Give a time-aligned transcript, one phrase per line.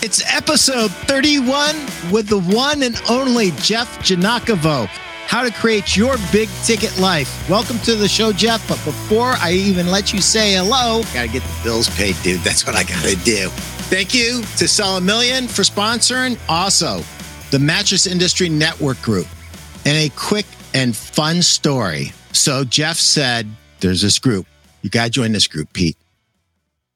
[0.00, 1.74] It's episode 31
[2.12, 4.86] with the one and only Jeff Giagnocavo.
[4.86, 7.50] How to create your big ticket life.
[7.50, 8.66] Welcome to the show, Jeff.
[8.68, 12.40] But before I even let you say hello, gotta get the bills paid, dude.
[12.42, 13.48] That's what I gotta do.
[13.90, 16.38] Thank you to Sell a Million for sponsoring.
[16.48, 17.02] Also,
[17.50, 19.26] the Mattress Industry Network Group.
[19.84, 22.12] And a quick and fun story.
[22.32, 23.48] So Jeff said,
[23.80, 24.46] There's this group.
[24.82, 25.96] You gotta join this group, Pete.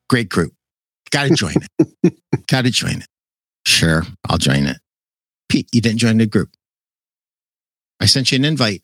[0.09, 0.55] Great group.
[1.13, 2.15] Got to join it.
[2.47, 3.07] Got to join it.
[3.67, 4.79] Sure, I'll join it.
[5.49, 6.51] Pete, you didn't join the group.
[8.01, 8.83] I sent you an invite.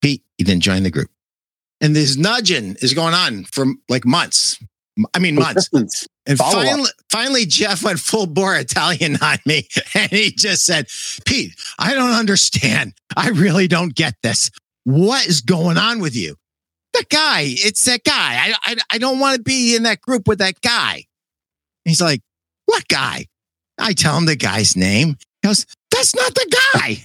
[0.00, 1.10] Pete, you didn't join the group.
[1.80, 4.58] And this nudging is going on for like months.
[5.14, 5.68] I mean, months.
[6.26, 9.68] And finally, finally, Jeff went full bore Italian on me.
[9.94, 10.86] And he just said,
[11.26, 12.94] Pete, I don't understand.
[13.16, 14.50] I really don't get this.
[14.84, 16.36] What is going on with you?
[16.94, 17.42] That guy.
[17.44, 18.12] It's that guy.
[18.14, 21.04] I, I, I don't want to be in that group with that guy.
[21.84, 22.22] He's like,
[22.66, 23.26] what guy?
[23.78, 25.16] I tell him the guy's name.
[25.42, 26.98] He goes, that's not the guy.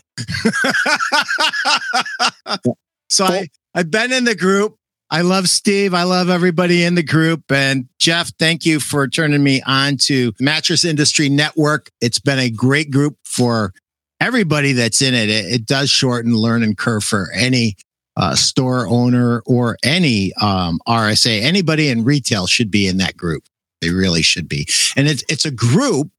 [3.09, 4.77] so I, I've been in the group.
[5.09, 5.93] I love Steve.
[5.93, 7.49] I love everybody in the group.
[7.49, 11.89] And Jeff, thank you for turning me on to Mattress Industry Network.
[12.01, 13.73] It's been a great group for
[14.19, 15.29] everybody that's in it.
[15.29, 17.75] It, it does shorten learning curve for any
[18.17, 23.43] uh, store owner or any um, RSA, anybody in retail should be in that group.
[23.79, 24.67] They really should be.
[24.95, 26.09] And it's, it's a group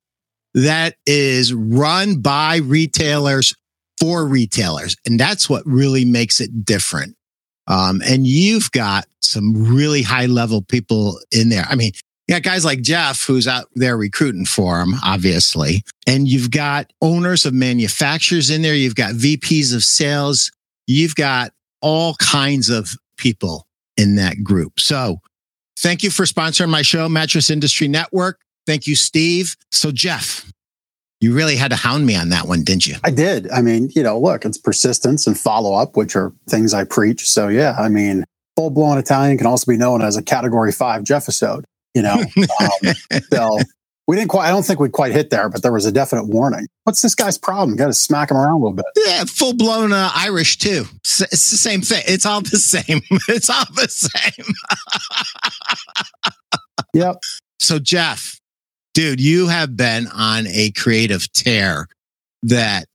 [0.55, 3.55] that is run by retailers
[3.99, 4.97] for retailers.
[5.05, 7.17] And that's what really makes it different.
[7.67, 11.67] Um, and you've got some really high level people in there.
[11.69, 11.93] I mean,
[12.29, 15.83] you got guys like Jeff, who's out there recruiting for them, obviously.
[16.07, 18.75] And you've got owners of manufacturers in there.
[18.75, 20.53] You've got VPs of sales.
[20.87, 24.81] You've got all kinds of people in that group.
[24.81, 25.19] So
[25.79, 28.41] thank you for sponsoring my show, Mattress Industry Network.
[28.67, 29.57] Thank you, Steve.
[29.73, 30.53] So, Jeff,
[31.21, 32.97] you really had to hound me on that one, didn't you?
[33.03, 33.51] I did.
[33.51, 37.28] I mean, you know, look, it's persistence and follow up, which are things I preach.
[37.28, 38.25] So, yeah, I mean,
[38.56, 41.65] full blown Italian can also be known as a category five Jeff episode,
[41.95, 42.22] you know?
[42.37, 42.95] um,
[43.33, 43.59] so,
[44.09, 46.29] we didn't quite, I don't think we quite hit there, but there was a definite
[46.29, 46.67] warning.
[46.85, 47.77] What's this guy's problem?
[47.77, 48.87] Got to smack him around a little bit.
[48.97, 50.87] Yeah, full blown uh, Irish too.
[51.05, 52.03] It's the same thing.
[52.09, 53.03] It's all the same.
[53.29, 54.47] It's all the same.
[56.95, 57.17] yep.
[57.61, 58.41] So, Jeff,
[58.95, 61.87] dude, you have been on a creative tear
[62.43, 62.87] that,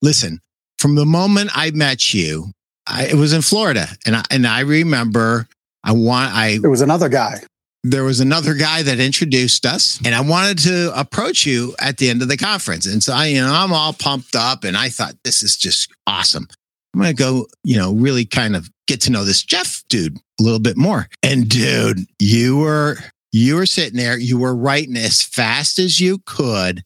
[0.00, 0.40] listen,
[0.78, 2.52] from the moment I met you,
[2.86, 3.88] I, it was in Florida.
[4.06, 5.48] And I, and I remember
[5.84, 7.42] I want, I, it was another guy
[7.84, 12.08] there was another guy that introduced us and I wanted to approach you at the
[12.10, 12.86] end of the conference.
[12.86, 15.90] And so I, you know, I'm all pumped up and I thought this is just
[16.06, 16.46] awesome.
[16.94, 20.16] I'm going to go, you know, really kind of get to know this Jeff dude
[20.16, 21.08] a little bit more.
[21.22, 22.98] And dude, you were,
[23.32, 26.82] you were sitting there, you were writing as fast as you could.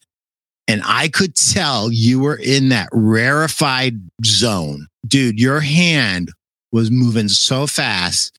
[0.69, 4.87] And I could tell you were in that rarefied zone.
[5.07, 6.31] Dude, your hand
[6.73, 8.39] was moving so fast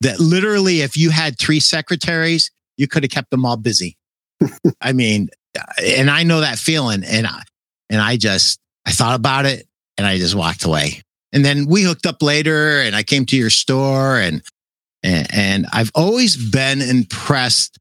[0.00, 3.96] that literally, if you had three secretaries, you could have kept them all busy.
[4.80, 5.28] I mean,
[5.82, 7.04] and I know that feeling.
[7.04, 7.42] And I,
[7.90, 9.66] and I just, I thought about it
[9.96, 11.02] and I just walked away.
[11.32, 14.42] And then we hooked up later and I came to your store and,
[15.02, 17.78] and, and I've always been impressed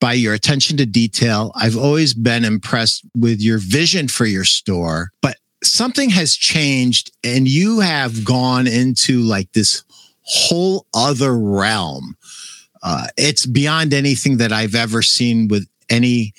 [0.00, 1.52] by your attention to detail.
[1.54, 7.46] I've always been impressed with your vision for your store, but something has changed and
[7.48, 9.84] you have gone into like this
[10.32, 12.16] whole other realm.
[12.82, 16.32] Uh, it's beyond anything that I've ever seen with any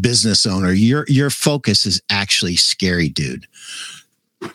[0.00, 0.72] business owner.
[0.72, 3.46] Your your focus is actually scary, dude.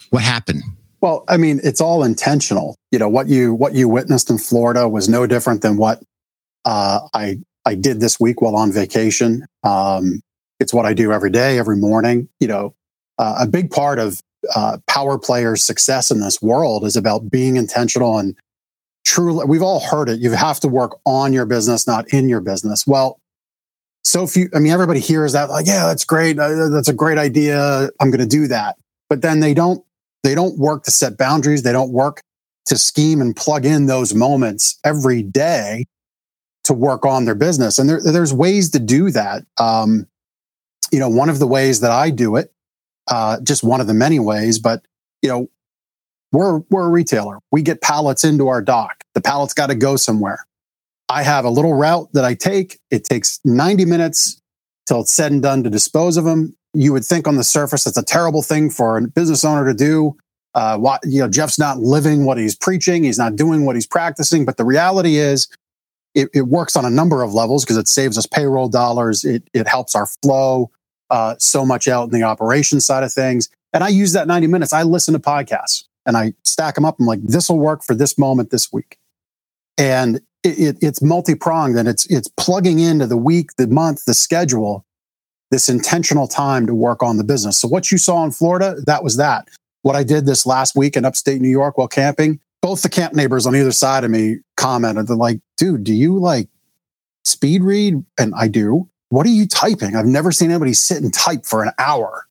[0.10, 0.64] What happened?
[1.02, 2.76] Well, I mean, it's all intentional.
[2.92, 6.02] You know what you what you witnessed in Florida was no different than what
[6.66, 9.46] uh, I I did this week while on vacation.
[9.64, 10.22] Um,
[10.60, 12.30] it's what I do every day, every morning.
[12.40, 12.76] You know,
[13.18, 14.20] uh, a big part of
[14.56, 18.36] uh, power players' success in this world is about being intentional and
[19.10, 20.20] truly, we've all heard it.
[20.20, 22.86] You have to work on your business, not in your business.
[22.86, 23.20] Well,
[24.04, 26.38] so few, I mean, everybody hears that like, yeah, that's great.
[26.38, 27.90] Uh, that's a great idea.
[28.00, 28.76] I'm going to do that.
[29.10, 29.84] But then they don't,
[30.22, 31.64] they don't work to set boundaries.
[31.64, 32.22] They don't work
[32.68, 35.88] to scheme and plug in those moments every day
[36.66, 37.80] to work on their business.
[37.80, 39.44] And there, there's ways to do that.
[39.60, 40.06] Um,
[40.92, 42.54] you know, one of the ways that I do it,
[43.08, 44.86] uh, just one of the many ways, but
[45.24, 45.50] you know,
[46.32, 47.40] we're, we're a retailer.
[47.52, 49.04] We get pallets into our dock.
[49.16, 50.46] The pallet's got to go somewhere.
[51.08, 52.80] I have a little route that I take.
[52.92, 54.40] It takes 90 minutes
[54.88, 56.56] till it's said and done to dispose of them.
[56.74, 59.74] You would think on the surface that's a terrible thing for a business owner to
[59.74, 60.16] do.
[60.54, 63.04] Uh, what, you know, Jeff's not living what he's preaching.
[63.04, 64.46] He's not doing what he's practicing.
[64.46, 65.48] But the reality is,
[66.16, 69.24] it, it works on a number of levels because it saves us payroll dollars.
[69.24, 70.72] It, it helps our flow
[71.10, 73.50] uh, so much out in the operation side of things.
[73.74, 74.74] And I use that 90 minutes.
[74.74, 77.00] I listen to podcasts and I stack them up.
[77.00, 78.98] I'm like, this will work for this moment this week.
[79.78, 84.06] And it, it, it's multi pronged and it's, it's plugging into the week, the month,
[84.06, 84.86] the schedule,
[85.52, 87.60] this intentional time to work on the business.
[87.60, 89.48] So what you saw in Florida, that was that.
[89.84, 93.14] What I did this last week in upstate New York while camping, both the camp
[93.14, 96.50] neighbors on either side of me commented, they're like, dude, do you like
[97.24, 98.04] speed read?
[98.18, 98.90] And I do.
[99.10, 99.96] What are you typing?
[99.96, 102.28] I've never seen anybody sit and type for an hour.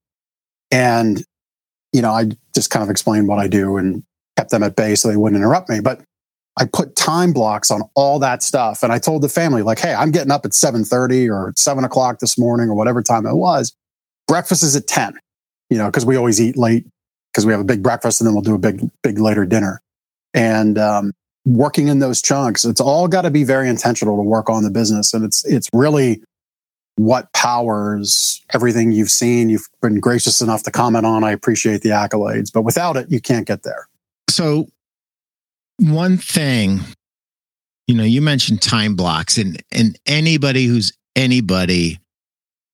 [0.70, 1.24] And,
[1.92, 4.02] you know, I just kind of explained what I do and
[4.36, 5.80] kept them at bay so they wouldn't interrupt me.
[5.80, 6.00] But
[6.56, 8.82] I put time blocks on all that stuff.
[8.82, 12.18] And I told the family, like, hey, I'm getting up at 7:30 or 7 o'clock
[12.18, 13.74] this morning or whatever time it was.
[14.26, 15.14] Breakfast is at 10,
[15.70, 16.86] you know, because we always eat late
[17.32, 19.80] because we have a big breakfast and then we'll do a big, big later dinner
[20.34, 21.12] and um,
[21.44, 22.64] working in those chunks.
[22.64, 25.68] It's all got to be very intentional to work on the business, and it's it's
[25.72, 26.22] really
[26.98, 29.48] what powers everything you've seen.
[29.48, 31.24] You've been gracious enough to comment on.
[31.24, 33.88] I appreciate the accolades, but without it, you can't get there.
[34.28, 34.66] So,
[35.78, 36.80] one thing,
[37.86, 41.98] you know, you mentioned time blocks, and and anybody who's anybody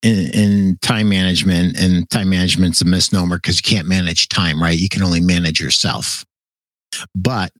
[0.02, 4.78] in, in, time management and time management's a misnomer because you can't manage time, right?
[4.78, 6.24] You can only manage yourself.
[7.14, 7.52] But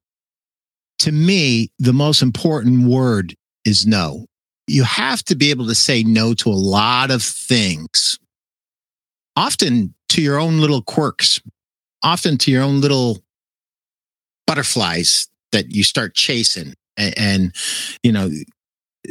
[1.00, 3.34] to me, the most important word
[3.64, 4.26] is no.
[4.66, 8.18] You have to be able to say no to a lot of things,
[9.36, 11.40] often to your own little quirks,
[12.02, 13.22] often to your own little
[14.46, 16.74] butterflies that you start chasing.
[16.96, 17.54] And, and
[18.02, 18.30] you know,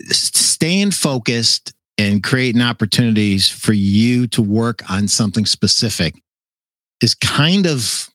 [0.10, 6.16] staying focused and creating opportunities for you to work on something specific
[7.02, 8.10] is kind of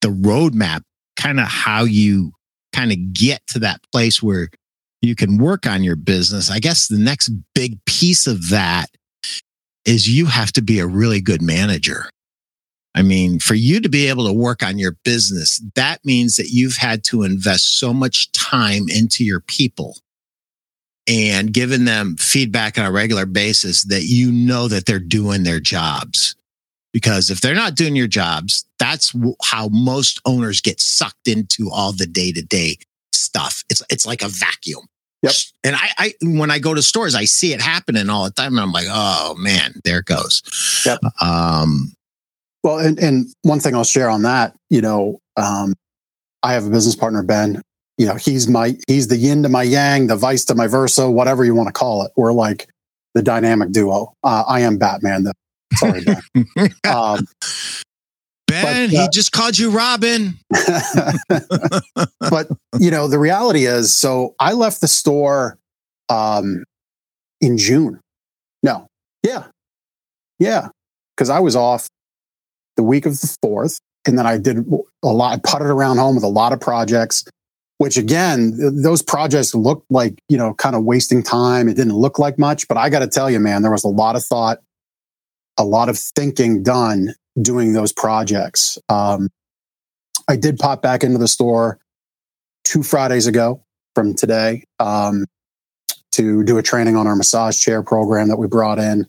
[0.00, 0.82] the roadmap
[1.16, 2.32] kind of how you
[2.72, 4.48] kind of get to that place where
[5.00, 6.50] you can work on your business.
[6.50, 8.86] I guess the next big piece of that
[9.84, 12.10] is you have to be a really good manager.
[12.94, 16.48] I mean, for you to be able to work on your business, that means that
[16.48, 19.96] you've had to invest so much time into your people
[21.06, 25.60] and giving them feedback on a regular basis that you know that they're doing their
[25.60, 26.34] jobs
[26.92, 29.14] because if they're not doing your jobs, that's
[29.44, 32.76] how most owners get sucked into all the day to day
[33.18, 33.64] stuff.
[33.68, 34.86] It's it's like a vacuum.
[35.22, 35.32] Yep.
[35.64, 38.52] And I, I, when I go to stores, I see it happening all the time,
[38.52, 40.42] and I'm like, oh man, there it goes.
[40.86, 41.00] Yep.
[41.20, 41.92] Um,
[42.62, 45.74] well, and, and one thing I'll share on that, you know, um,
[46.42, 47.62] I have a business partner, Ben.
[47.96, 51.10] You know, he's my he's the yin to my yang, the vice to my versa,
[51.10, 52.12] whatever you want to call it.
[52.16, 52.68] We're like
[53.14, 54.14] the dynamic duo.
[54.22, 55.34] Uh, I am Batman, the
[55.74, 56.20] Sorry, Ben.
[56.88, 57.26] um,
[58.48, 60.38] ben, but, uh, he just called you Robin.
[62.30, 62.48] but
[62.78, 65.58] you know, the reality is, so I left the store
[66.08, 66.64] um,
[67.40, 68.00] in June.
[68.62, 68.86] No,
[69.22, 69.44] yeah,
[70.38, 70.68] yeah,
[71.16, 71.86] because I was off
[72.76, 74.58] the week of the fourth, and then I did
[75.02, 75.34] a lot.
[75.34, 77.24] I putted around home with a lot of projects.
[77.80, 81.68] Which again, those projects looked like, you know, kind of wasting time.
[81.68, 83.88] It didn't look like much, but I got to tell you, man, there was a
[83.88, 84.58] lot of thought
[85.58, 88.78] a lot of thinking done doing those projects.
[88.88, 89.28] Um,
[90.28, 91.78] I did pop back into the store
[92.64, 93.62] two Fridays ago
[93.94, 95.24] from today um,
[96.12, 99.06] to do a training on our massage chair program that we brought in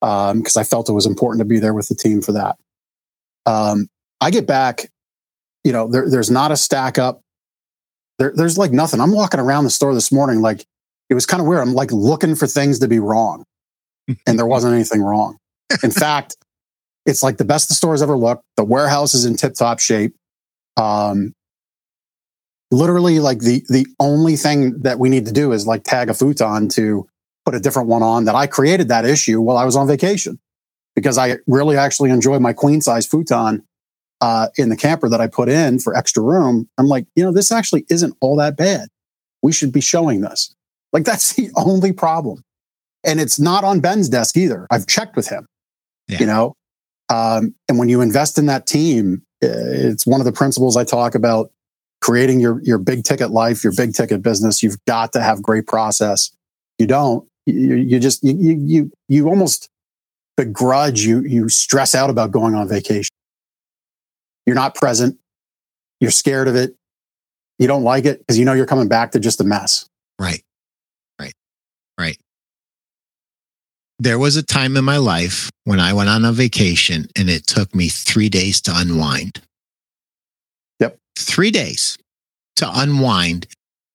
[0.00, 2.56] because um, I felt it was important to be there with the team for that.
[3.46, 3.88] Um,
[4.20, 4.90] I get back,
[5.64, 7.20] you know, there, there's not a stack up.
[8.18, 9.00] There, there's like nothing.
[9.00, 10.66] I'm walking around the store this morning, like
[11.08, 11.62] it was kind of weird.
[11.62, 13.44] I'm like looking for things to be wrong,
[14.26, 15.38] and there wasn't anything wrong.
[15.82, 16.36] In fact,
[17.06, 18.44] it's like the best the store's ever looked.
[18.56, 20.14] The warehouse is in tip top shape.
[20.76, 21.34] Um,
[22.70, 26.14] literally, like the the only thing that we need to do is like tag a
[26.14, 27.06] futon to
[27.44, 28.24] put a different one on.
[28.24, 30.38] That I created that issue while I was on vacation
[30.94, 33.64] because I really actually enjoy my queen size futon
[34.20, 36.68] uh, in the camper that I put in for extra room.
[36.78, 38.88] I'm like, you know, this actually isn't all that bad.
[39.42, 40.54] We should be showing this.
[40.92, 42.44] Like that's the only problem.
[43.04, 44.68] And it's not on Ben's desk either.
[44.70, 45.48] I've checked with him
[46.08, 46.18] yeah.
[46.20, 46.54] you know
[47.12, 51.14] um, and when you invest in that team it's one of the principles i talk
[51.14, 51.50] about
[52.02, 54.62] creating your your big ticket life your big ticket business.
[54.62, 56.30] You've got to have great process.
[56.78, 59.70] You don't you, you just you, you you almost
[60.36, 63.14] begrudge you you stress out about going on vacation.
[64.44, 65.18] You're not present.
[66.00, 66.74] You're scared of it.
[67.58, 69.86] You don't like it because you know you're coming back to just a mess.
[70.18, 70.42] Right.
[71.20, 71.34] Right.
[71.98, 72.18] Right
[74.02, 77.46] there was a time in my life when I went on a vacation and it
[77.46, 79.40] took me three days to unwind.
[80.80, 80.98] Yep.
[81.16, 81.96] Three days
[82.56, 83.46] to unwind.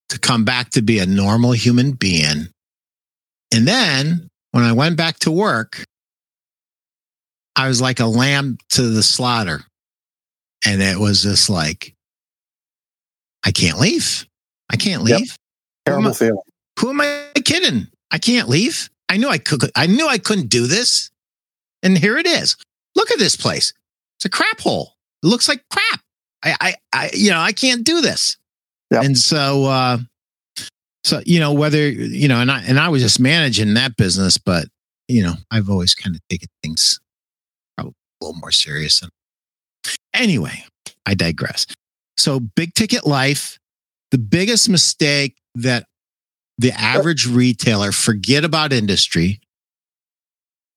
[0.09, 2.47] to come back to be a normal human being.
[3.53, 5.83] And then when I went back to work,
[7.57, 9.65] I was like a lamb to the slaughter.
[10.65, 11.93] And it was just like,
[13.45, 14.25] I can't leave.
[14.71, 15.19] I can't leave.
[15.19, 15.29] Yep.
[15.85, 16.41] Terrible feeling.
[16.79, 17.87] Who am I kidding?
[18.11, 18.89] I can't leave.
[19.09, 19.71] I knew I could.
[19.75, 21.09] I knew I couldn't do this,
[21.83, 22.55] and here it is.
[22.95, 23.73] Look at this place.
[24.17, 24.93] It's a crap hole.
[25.23, 26.01] It looks like crap.
[26.43, 28.37] I, I, I you know, I can't do this.
[28.91, 29.03] Yep.
[29.03, 29.97] And so, uh,
[31.03, 34.37] so you know, whether you know, and I and I was just managing that business,
[34.37, 34.67] but
[35.07, 36.99] you know, I've always kind of taken things
[37.77, 39.01] probably a little more serious.
[39.01, 39.11] And
[40.13, 40.65] anyway,
[41.05, 41.65] I digress.
[42.17, 43.59] So, big ticket life.
[44.11, 45.85] The biggest mistake that
[46.57, 49.39] the average retailer, forget about industry,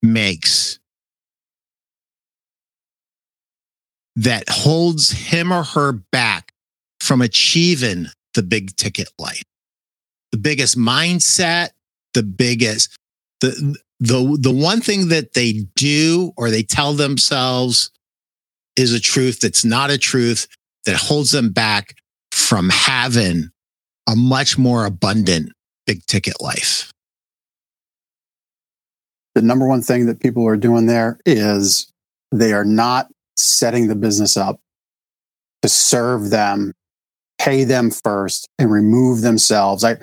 [0.01, 0.79] makes
[4.15, 6.51] that holds him or her back
[6.99, 9.43] from achieving the big ticket life.
[10.31, 11.69] The biggest mindset,
[12.13, 12.95] the biggest,
[13.41, 17.91] the, the, the one thing that they do or they tell themselves
[18.75, 20.47] is a truth that's not a truth
[20.85, 21.95] that holds them back
[22.31, 23.49] from having
[24.07, 25.51] a much more abundant
[25.85, 26.91] big ticket life?
[29.35, 31.91] The number one thing that people are doing there is
[32.31, 33.07] they are not
[33.37, 34.59] setting the business up
[35.61, 36.73] to serve them,
[37.39, 39.83] pay them first, and remove themselves.
[39.83, 39.97] I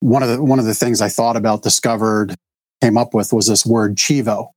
[0.00, 2.34] one of the one of the things I thought about, discovered,
[2.82, 4.48] came up with was this word Chivo.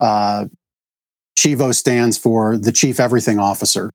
[0.00, 0.46] Uh,
[1.38, 3.90] Chivo stands for the Chief Everything Officer.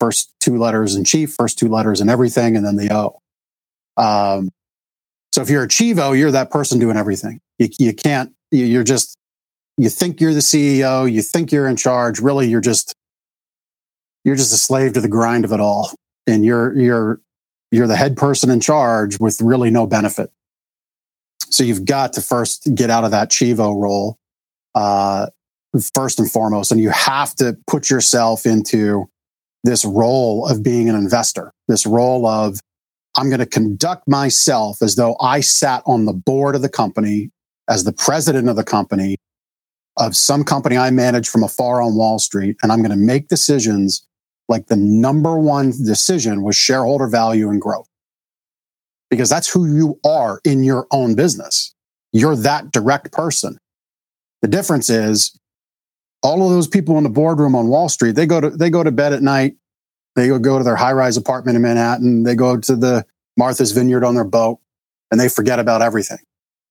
[0.00, 3.18] First two letters in Chief, first two letters in Everything, and then the O.
[3.96, 4.50] Um,
[5.32, 7.40] so if you're a Chivo, you're that person doing everything.
[7.58, 9.16] You, you can't, you're just,
[9.78, 12.20] you think you're the CEO, you think you're in charge.
[12.20, 12.94] Really, you're just,
[14.24, 15.90] you're just a slave to the grind of it all.
[16.26, 17.20] And you're, you're,
[17.70, 20.30] you're the head person in charge with really no benefit.
[21.48, 24.18] So you've got to first get out of that Chivo role,
[24.74, 25.26] uh,
[25.94, 26.70] first and foremost.
[26.70, 29.08] And you have to put yourself into
[29.64, 32.60] this role of being an investor, this role of
[33.16, 37.30] I'm going to conduct myself as though I sat on the board of the company
[37.68, 39.16] as the president of the company
[39.98, 42.56] of some company I manage from afar on Wall Street.
[42.62, 44.06] And I'm going to make decisions
[44.48, 47.88] like the number one decision was shareholder value and growth.
[49.10, 51.74] Because that's who you are in your own business.
[52.12, 53.58] You're that direct person.
[54.40, 55.38] The difference is
[56.22, 58.82] all of those people in the boardroom on Wall Street, they go to, they go
[58.82, 59.56] to bed at night
[60.14, 62.22] they go to their high rise apartment in Manhattan.
[62.22, 63.04] They go to the
[63.36, 64.58] Martha's Vineyard on their boat
[65.10, 66.18] and they forget about everything.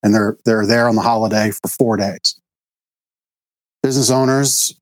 [0.02, 2.40] And they're, they're there on the holiday for four days.
[3.82, 4.78] Business owners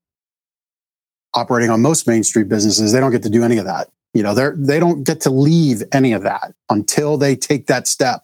[1.33, 3.89] operating on most Main Street businesses, they don't get to do any of that.
[4.13, 7.87] You know, they're, they don't get to leave any of that until they take that
[7.87, 8.23] step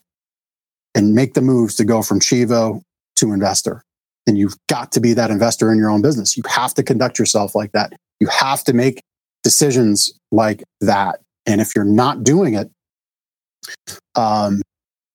[0.93, 2.81] and make the moves to go from Chivo
[3.15, 3.83] to investor.
[4.25, 6.35] And you've got to be that investor in your own business.
[6.35, 7.93] You have to conduct yourself like that.
[8.19, 9.01] You have to make
[9.43, 11.19] decisions like that.
[11.45, 12.69] And if you're not doing it,
[14.15, 14.61] um,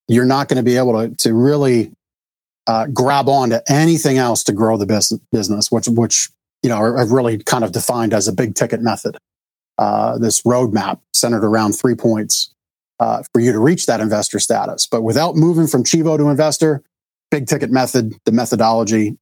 [0.08, 1.92] you're not going to be able to, to really
[2.66, 4.86] uh, grab on to anything else to grow the
[5.32, 6.30] business, which, which,
[6.62, 9.16] you know, I've really kind of defined as a big ticket method.
[9.78, 12.52] Uh, this roadmap centered around three points
[13.00, 14.86] uh, for you to reach that investor status.
[14.86, 16.82] But without moving from Chivo to investor,
[17.30, 19.16] big ticket method, the methodology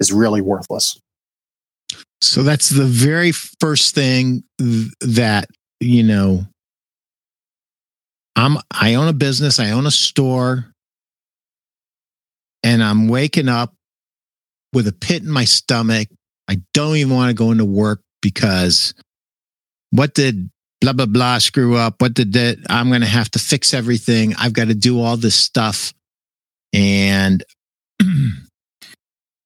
[0.00, 0.98] is really worthless.
[2.20, 5.46] So that's the very first thing that,
[5.80, 6.46] you know,
[8.36, 10.72] I'm I own a business, I own a store,
[12.62, 13.74] and I'm waking up
[14.72, 16.08] with a pit in my stomach.
[16.48, 18.94] I don't even want to go into work because
[19.90, 22.00] what did blah blah blah screw up?
[22.00, 22.58] What did that?
[22.68, 24.34] I'm going to have to fix everything.
[24.36, 25.92] I've got to do all this stuff,
[26.72, 27.42] and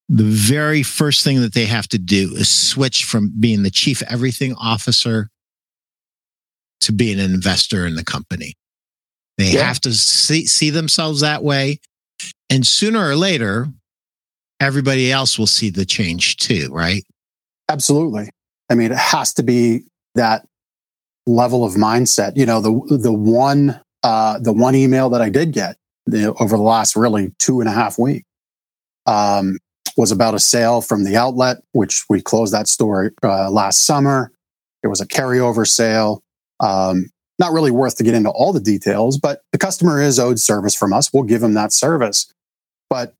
[0.08, 4.02] the very first thing that they have to do is switch from being the chief
[4.02, 5.30] everything officer
[6.80, 8.54] to being an investor in the company.
[9.38, 9.64] They yeah.
[9.64, 11.80] have to see, see themselves that way.
[12.50, 13.68] And sooner or later,
[14.60, 17.02] everybody else will see the change too, right?
[17.70, 18.30] Absolutely.
[18.70, 19.84] I mean, it has to be
[20.14, 20.46] that
[21.26, 22.36] level of mindset.
[22.36, 25.76] You know, the the one uh, the one email that I did get
[26.12, 28.26] over the last really two and a half weeks
[29.06, 29.58] um,
[29.96, 34.32] was about a sale from the outlet, which we closed that store uh, last summer.
[34.82, 36.22] It was a carryover sale.
[36.60, 37.06] Um,
[37.38, 40.74] not really worth to get into all the details, but the customer is owed service
[40.74, 41.12] from us.
[41.12, 42.32] We'll give them that service.
[42.88, 43.14] But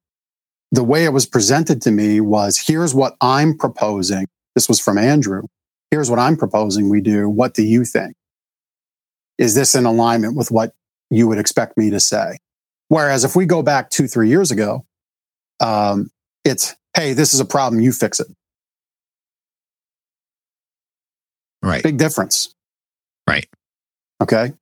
[0.70, 4.26] the way it was presented to me was here's what I'm proposing.
[4.54, 5.42] This was from Andrew.
[5.90, 7.28] Here's what I'm proposing we do.
[7.28, 8.14] What do you think?
[9.36, 10.72] Is this in alignment with what
[11.10, 12.38] you would expect me to say.
[12.88, 14.84] Whereas if we go back two, three years ago,
[15.60, 16.10] um,
[16.44, 18.26] it's, hey, this is a problem, you fix it.
[21.62, 21.82] Right.
[21.82, 22.54] Big difference.
[23.26, 23.48] Right.
[24.22, 24.52] Okay.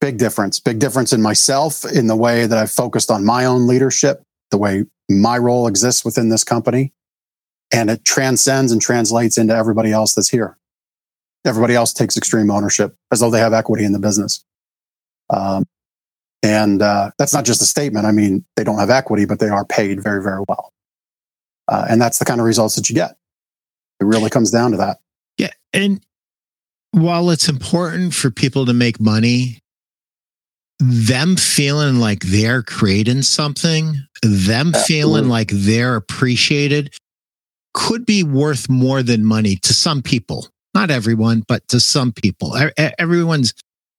[0.00, 0.60] Big difference.
[0.60, 4.58] Big difference in myself, in the way that I've focused on my own leadership, the
[4.58, 6.92] way my role exists within this company.
[7.72, 10.58] And it transcends and translates into everybody else that's here.
[11.44, 14.44] Everybody else takes extreme ownership as though they have equity in the business.
[15.30, 15.66] Um,
[16.42, 18.06] and uh, that's not just a statement.
[18.06, 20.71] I mean, they don't have equity, but they are paid very, very well.
[21.72, 23.16] Uh, and that's the kind of results that you get.
[23.98, 24.98] It really comes down to that.
[25.38, 25.48] Yeah.
[25.72, 26.04] And
[26.90, 29.58] while it's important for people to make money,
[30.78, 34.82] them feeling like they're creating something, them Absolutely.
[34.82, 36.94] feeling like they're appreciated
[37.72, 40.48] could be worth more than money to some people.
[40.74, 42.54] Not everyone, but to some people.
[42.98, 43.54] Everyone's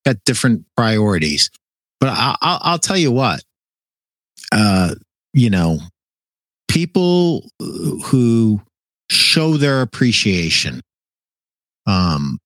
[0.06, 1.50] got different priorities.
[2.00, 3.42] But I'll, I'll tell you what,
[4.52, 4.94] uh,
[5.34, 5.80] you know,
[6.74, 8.60] people who
[9.12, 10.82] show their appreciation
[11.86, 12.40] um,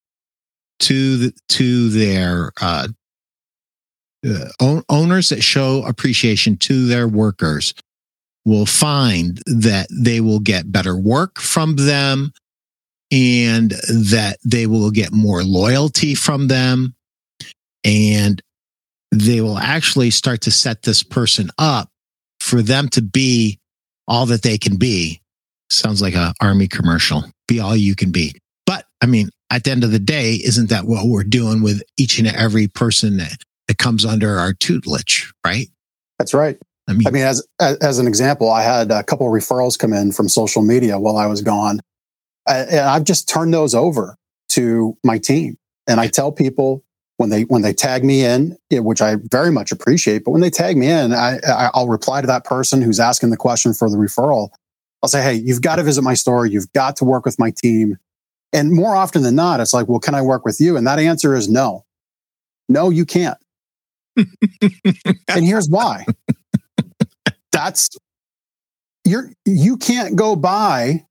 [0.79, 2.89] to the, to their uh,
[4.27, 7.73] uh, owners that show appreciation to their workers
[8.43, 12.33] will find that they will get better work from them
[13.09, 16.93] and that they will get more loyalty from them.
[17.85, 18.41] And
[19.13, 21.89] they will actually start to set this person up
[22.41, 23.59] for them to be
[24.07, 25.21] all that they can be
[25.69, 27.25] sounds like a army commercial.
[27.47, 28.35] Be all you can be.
[28.65, 31.81] But i mean at the end of the day isn't that what we're doing with
[31.97, 33.37] each and every person that,
[33.67, 35.67] that comes under our tutelage right?
[36.19, 36.57] That's right.
[36.89, 39.77] I mean, I mean as, as, as an example i had a couple of referrals
[39.77, 41.79] come in from social media while i was gone.
[42.47, 44.15] And i've just turned those over
[44.49, 45.57] to my team.
[45.87, 46.83] And i tell people
[47.17, 50.23] when they when they tag me in, which I very much appreciate.
[50.23, 51.39] But when they tag me in, I,
[51.73, 54.49] I'll reply to that person who's asking the question for the referral.
[55.03, 56.45] I'll say, "Hey, you've got to visit my store.
[56.45, 57.97] You've got to work with my team."
[58.53, 60.99] And more often than not, it's like, "Well, can I work with you?" And that
[60.99, 61.83] answer is no.
[62.69, 63.37] No, you can't.
[64.15, 66.05] and here's why.
[67.51, 67.89] That's
[69.05, 71.06] you're you can't go buy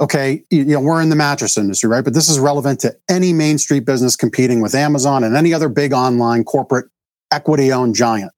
[0.00, 2.04] okay, you know, we're in the mattress industry, right?
[2.04, 5.68] But this is relevant to any Main Street business competing with Amazon and any other
[5.68, 6.86] big online corporate
[7.32, 8.32] equity owned giant.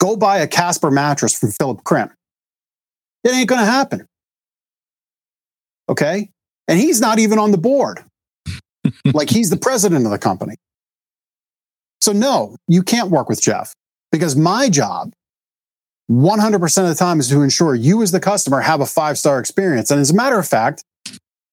[0.00, 2.10] Go buy a Casper mattress from Philip Krim.
[3.22, 4.06] It ain't going to happen.
[5.88, 6.30] Okay.
[6.68, 8.02] And he's not even on the board.
[9.14, 10.56] like he's the president of the company.
[12.00, 13.74] So, no, you can't work with Jeff
[14.12, 15.12] because my job
[16.10, 19.38] 100% of the time is to ensure you as the customer have a five star
[19.38, 19.90] experience.
[19.90, 20.84] And as a matter of fact,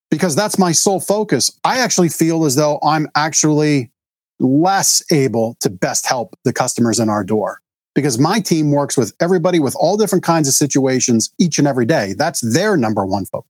[0.10, 3.92] because that's my sole focus, I actually feel as though I'm actually
[4.40, 7.62] less able to best help the customers in our door
[7.96, 11.86] because my team works with everybody with all different kinds of situations each and every
[11.86, 12.14] day.
[12.14, 13.50] That's their number one focus.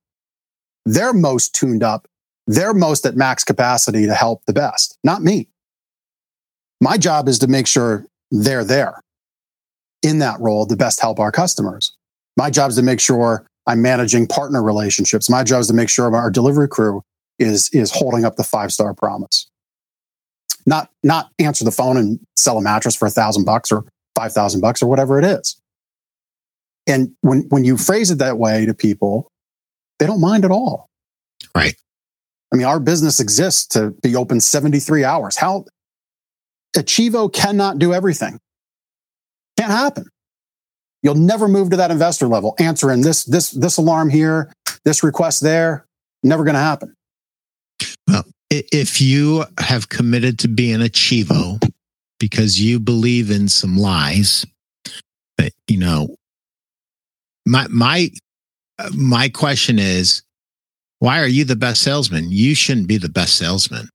[0.85, 2.07] They're most tuned up.
[2.47, 5.47] They're most at max capacity to help the best, not me.
[6.79, 9.01] My job is to make sure they're there
[10.03, 11.95] in that role to best help our customers.
[12.37, 15.29] My job is to make sure I'm managing partner relationships.
[15.29, 17.03] My job is to make sure our delivery crew
[17.39, 19.49] is, is holding up the five star promise.
[20.65, 23.85] Not, not answer the phone and sell a mattress for a thousand bucks or
[24.15, 25.59] five thousand bucks or whatever it is.
[26.87, 29.31] And when, when you phrase it that way to people,
[29.99, 30.89] they don't mind at all.
[31.55, 31.75] Right.
[32.51, 35.37] I mean, our business exists to be open 73 hours.
[35.37, 35.65] How
[36.75, 38.39] a Chivo cannot do everything.
[39.57, 40.05] Can't happen.
[41.03, 44.53] You'll never move to that investor level, answering this, this, this alarm here,
[44.85, 45.85] this request there.
[46.23, 46.93] Never going to happen.
[48.07, 51.59] Well, if you have committed to being a Chivo
[52.19, 54.45] because you believe in some lies,
[55.39, 56.15] uh, you know,
[57.47, 58.11] my my
[58.93, 60.21] my question is,
[60.99, 62.29] why are you the best salesman?
[62.29, 63.89] You shouldn't be the best salesman.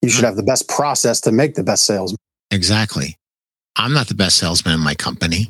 [0.00, 2.16] You should have the best process to make the best salesman.
[2.50, 3.16] Exactly.
[3.76, 5.48] I'm not the best salesman in my company.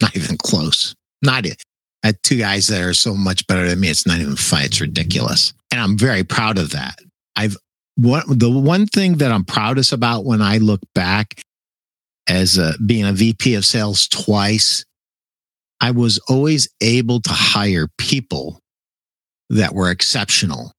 [0.00, 0.94] Not even close.
[1.22, 1.62] Not it.
[2.02, 3.88] I had two guys that are so much better than me.
[3.88, 4.66] It's not even funny.
[4.66, 5.54] It's ridiculous.
[5.70, 6.98] And I'm very proud of that.
[7.36, 7.56] I've
[7.96, 11.42] what the one thing that I'm proudest about when I look back
[12.26, 14.84] as a, being a VP of sales twice,
[15.80, 18.60] I was always able to hire people
[19.50, 20.72] that were exceptional.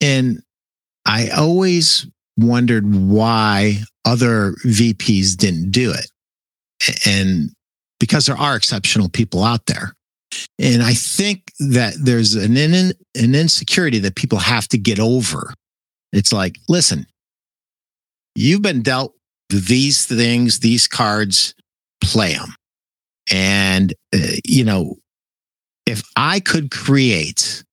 [0.00, 0.42] And
[1.06, 2.06] I always
[2.42, 6.10] wondered why other VPs didn't do it.
[7.06, 7.50] And
[7.98, 9.94] because there are exceptional people out there.
[10.58, 15.52] And I think that there's an, in, an insecurity that people have to get over.
[16.12, 17.06] It's like, listen,
[18.34, 19.14] you've been dealt
[19.50, 21.54] these things, these cards,
[22.02, 22.54] play them.
[23.30, 24.96] And, uh, you know,
[25.86, 27.64] if I could create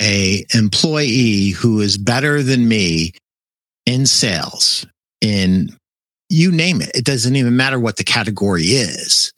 [0.00, 3.12] a employee who is better than me
[3.88, 4.86] in sales,
[5.22, 5.74] in
[6.28, 9.32] you name it, it doesn't even matter what the category is,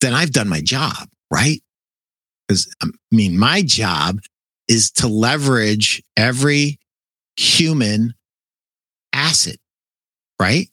[0.00, 1.62] then I've done my job, right?
[2.48, 4.18] Because um, I mean, my job
[4.66, 6.80] is to leverage every
[7.36, 8.14] human
[9.12, 9.58] asset,
[10.40, 10.68] right?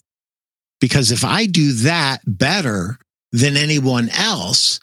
[0.80, 2.98] Because if I do that better
[3.32, 4.80] than anyone else,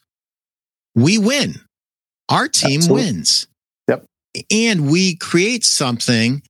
[0.95, 1.57] we win.
[2.29, 3.05] Our team Absolutely.
[3.05, 3.49] wins.
[3.89, 4.05] Yep.
[4.49, 6.43] And we create something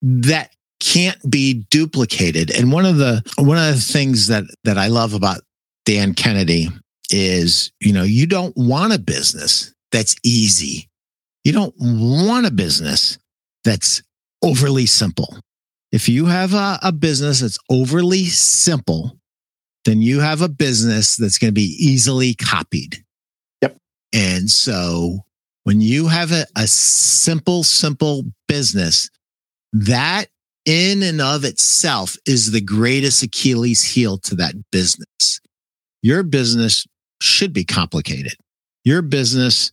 [0.00, 2.50] that can't be duplicated.
[2.50, 5.40] And one of the one of the things that that I love about
[5.84, 6.68] Dan Kennedy
[7.10, 10.88] is, you know, you don't want a business that's easy.
[11.44, 13.18] You don't want a business
[13.64, 14.02] that's
[14.42, 15.36] overly simple.
[15.92, 19.18] If you have a, a business that's overly simple,
[19.84, 23.04] then you have a business that's going to be easily copied.
[23.60, 23.76] Yep.
[24.12, 25.20] And so
[25.64, 29.10] when you have a, a simple, simple business,
[29.72, 30.26] that
[30.64, 35.40] in and of itself is the greatest Achilles heel to that business.
[36.02, 36.86] Your business
[37.20, 38.34] should be complicated.
[38.84, 39.72] Your business,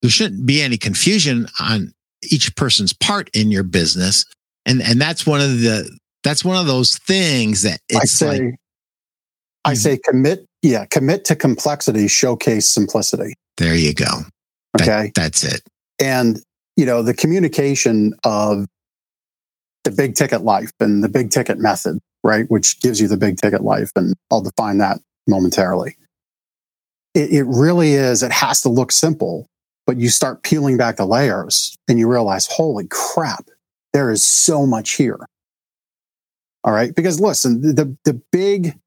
[0.00, 1.92] there shouldn't be any confusion on
[2.30, 4.24] each person's part in your business.
[4.66, 8.54] And, and that's one of the, that's one of those things that I say, like,
[9.64, 9.76] I mm-hmm.
[9.76, 10.46] say commit.
[10.62, 10.84] Yeah.
[10.86, 13.34] Commit to complexity, showcase simplicity.
[13.56, 14.20] There you go.
[14.80, 14.86] Okay.
[14.86, 15.62] That, that's it.
[15.98, 16.40] And,
[16.76, 18.66] you know, the communication of
[19.84, 22.44] the big ticket life and the big ticket method, right?
[22.48, 23.90] Which gives you the big ticket life.
[23.96, 25.96] And I'll define that momentarily.
[27.14, 29.46] It, it really is, it has to look simple,
[29.86, 33.48] but you start peeling back the layers and you realize, holy crap,
[33.92, 35.18] there is so much here.
[36.64, 36.94] All right.
[36.94, 38.78] Because listen, the, the big,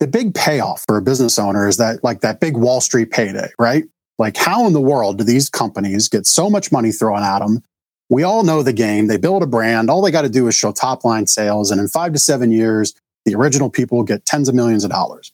[0.00, 3.50] the big payoff for a business owner is that like that big Wall Street payday,
[3.58, 3.84] right?
[4.18, 7.62] Like how in the world do these companies get so much money thrown at them?
[8.08, 9.08] We all know the game.
[9.08, 9.90] They build a brand.
[9.90, 11.70] All they got to do is show top line sales.
[11.70, 15.32] And in five to seven years, the original people get tens of millions of dollars.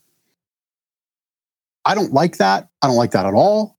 [1.85, 2.69] I don't like that.
[2.81, 3.77] I don't like that at all.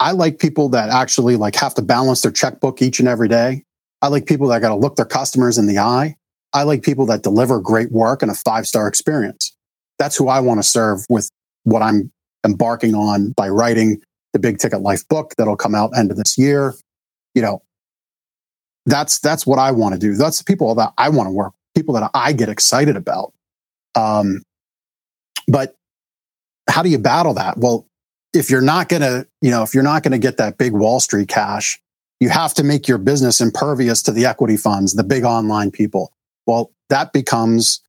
[0.00, 3.64] I like people that actually like have to balance their checkbook each and every day.
[4.00, 6.16] I like people that got to look their customers in the eye.
[6.52, 9.54] I like people that deliver great work and a five star experience.
[9.98, 11.30] That's who I want to serve with
[11.64, 12.12] what I'm
[12.44, 14.00] embarking on by writing
[14.32, 16.74] the big ticket life book that'll come out end of this year.
[17.34, 17.62] You know,
[18.86, 20.14] that's that's what I want to do.
[20.14, 23.32] That's the people that I want to work, people that I get excited about.
[23.94, 24.42] Um,
[25.46, 25.76] but
[26.68, 27.58] how do you battle that?
[27.58, 27.86] Well,
[28.34, 31.28] if you're not to, you know, if you're not to get that big Wall Street
[31.28, 31.80] cash,
[32.20, 36.12] you have to make your business impervious to the equity funds, the big online people.
[36.46, 37.80] Well, that becomes,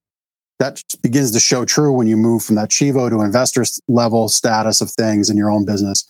[0.60, 4.82] that begins to show true when you move from that Chivo to investor level status
[4.82, 6.06] of things in your own business.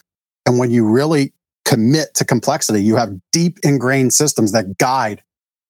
[0.45, 1.33] And when you really
[1.69, 5.21] commit to complexity, you have deep ingrained systems that guide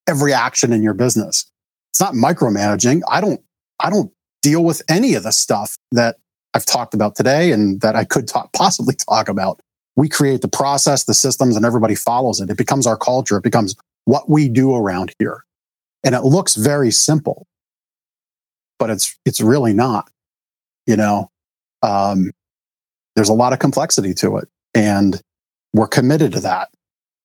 [0.08, 1.52] every action in your business.
[1.92, 3.02] It's not micromanaging.
[3.10, 3.42] I don't,
[3.82, 4.10] I don't
[4.42, 6.16] deal with any of the stuff that
[6.54, 9.60] I've talked about today and that I could talk, possibly talk about.
[9.98, 12.50] We create the process, the systems, and everybody follows it.
[12.50, 13.36] It becomes our culture.
[13.36, 15.44] It becomes what we do around here.
[16.06, 17.46] And it looks very simple,
[18.78, 20.10] but it's, it's really not,
[20.88, 21.30] you know,
[21.84, 22.32] um,
[23.18, 25.22] there's a lot of complexity to it and
[25.74, 26.70] we're committed to that.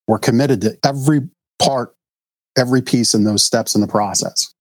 [0.07, 1.23] We're committed to every
[1.59, 1.95] part,
[2.57, 4.53] every piece in those steps in the process.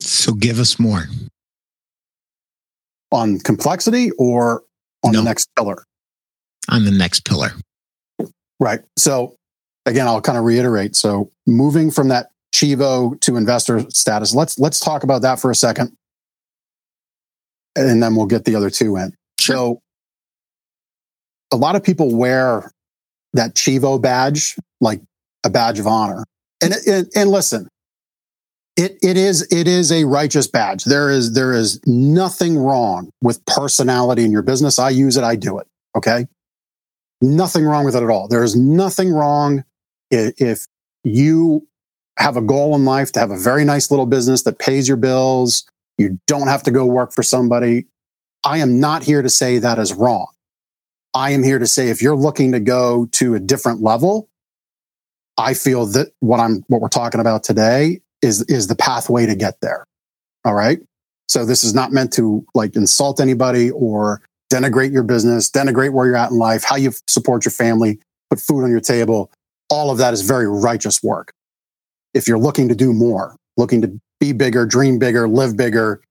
[0.00, 1.04] So give us more
[3.12, 4.62] on complexity or
[5.04, 5.18] on no.
[5.20, 5.84] the next pillar?
[6.70, 7.52] On the next pillar.
[8.58, 8.80] Right.
[8.96, 9.36] So
[9.86, 10.96] again, I'll kind of reiterate.
[10.96, 15.54] So moving from that Chivo to investor status, let's let's talk about that for a
[15.54, 15.96] second.
[17.76, 19.14] And then we'll get the other two in.
[19.38, 19.56] Sure.
[19.56, 19.81] So
[21.52, 22.72] a lot of people wear
[23.34, 25.00] that Chivo badge like
[25.44, 26.24] a badge of honor.
[26.62, 27.68] And, and, and listen,
[28.76, 30.84] it, it is it is a righteous badge.
[30.84, 34.78] There is there is nothing wrong with personality in your business.
[34.78, 35.66] I use it, I do it.
[35.96, 36.26] Okay.
[37.20, 38.28] Nothing wrong with it at all.
[38.28, 39.64] There is nothing wrong
[40.10, 40.66] if, if
[41.04, 41.66] you
[42.18, 44.96] have a goal in life to have a very nice little business that pays your
[44.96, 45.64] bills.
[45.98, 47.86] You don't have to go work for somebody.
[48.44, 50.28] I am not here to say that is wrong.
[51.14, 54.28] I am here to say if you're looking to go to a different level,
[55.36, 59.34] I feel that what I'm what we're talking about today is is the pathway to
[59.34, 59.86] get there.
[60.44, 60.80] All right.
[61.28, 64.22] So this is not meant to like insult anybody or
[64.52, 67.98] denigrate your business, denigrate where you're at in life, how you support your family,
[68.28, 69.30] put food on your table.
[69.70, 71.32] All of that is very righteous work.
[72.12, 76.02] If you're looking to do more, looking to be bigger, dream bigger, live bigger,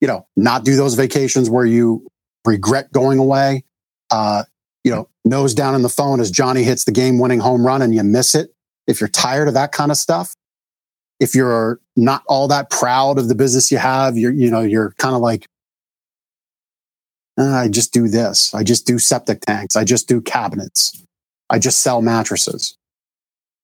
[0.00, 2.06] you know, not do those vacations where you
[2.44, 3.64] regret going away.
[4.10, 4.44] Uh,
[4.84, 7.82] you know, nose down in the phone as Johnny hits the game winning home run
[7.82, 8.54] and you miss it.
[8.86, 10.34] If you're tired of that kind of stuff,
[11.20, 14.92] if you're not all that proud of the business you have, you're, you know, you're
[14.98, 15.46] kind of like,
[17.38, 18.54] "Ah, I just do this.
[18.54, 19.76] I just do septic tanks.
[19.76, 21.04] I just do cabinets.
[21.50, 22.76] I just sell mattresses.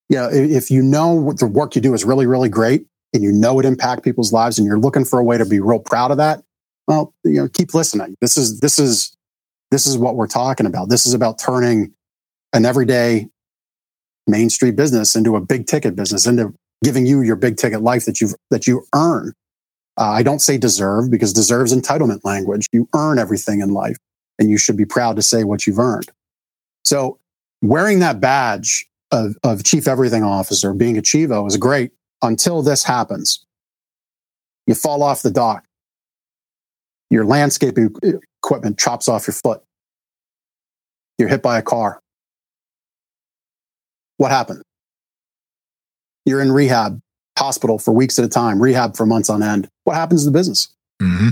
[0.08, 3.32] You know, if, you know the work you do is really, really great and you
[3.32, 6.10] know it impact people's lives and you're looking for a way to be real proud
[6.10, 6.42] of that,
[6.86, 8.16] well, you know, keep listening.
[8.20, 9.16] This is, this is,
[9.74, 10.88] this is what we're talking about.
[10.88, 11.92] This is about turning
[12.52, 13.26] an everyday
[14.28, 18.04] Main Street business into a big ticket business, into giving you your big ticket life
[18.04, 19.32] that you that you earn.
[19.98, 22.68] Uh, I don't say deserve because deserves entitlement language.
[22.72, 23.96] You earn everything in life,
[24.38, 26.08] and you should be proud to say what you've earned.
[26.84, 27.18] So,
[27.60, 31.90] wearing that badge of, of chief everything officer, being a chivo, is great
[32.22, 33.44] until this happens.
[34.68, 35.64] You fall off the dock.
[37.10, 37.92] Your landscaping
[38.44, 39.63] equipment chops off your foot.
[41.18, 42.00] You're hit by a car.
[44.16, 44.62] What happened?
[46.24, 47.00] You're in rehab,
[47.38, 49.68] hospital for weeks at a time, rehab for months on end.
[49.84, 50.68] What happens to the business?
[51.00, 51.28] hmm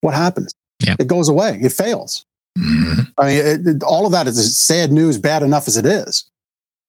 [0.00, 0.52] What happens?
[0.84, 0.96] Yeah.
[0.98, 1.58] It goes away.
[1.62, 2.24] It fails.
[2.58, 5.86] hmm I mean, it, it- all of that is sad news, bad enough as it
[5.86, 6.28] is.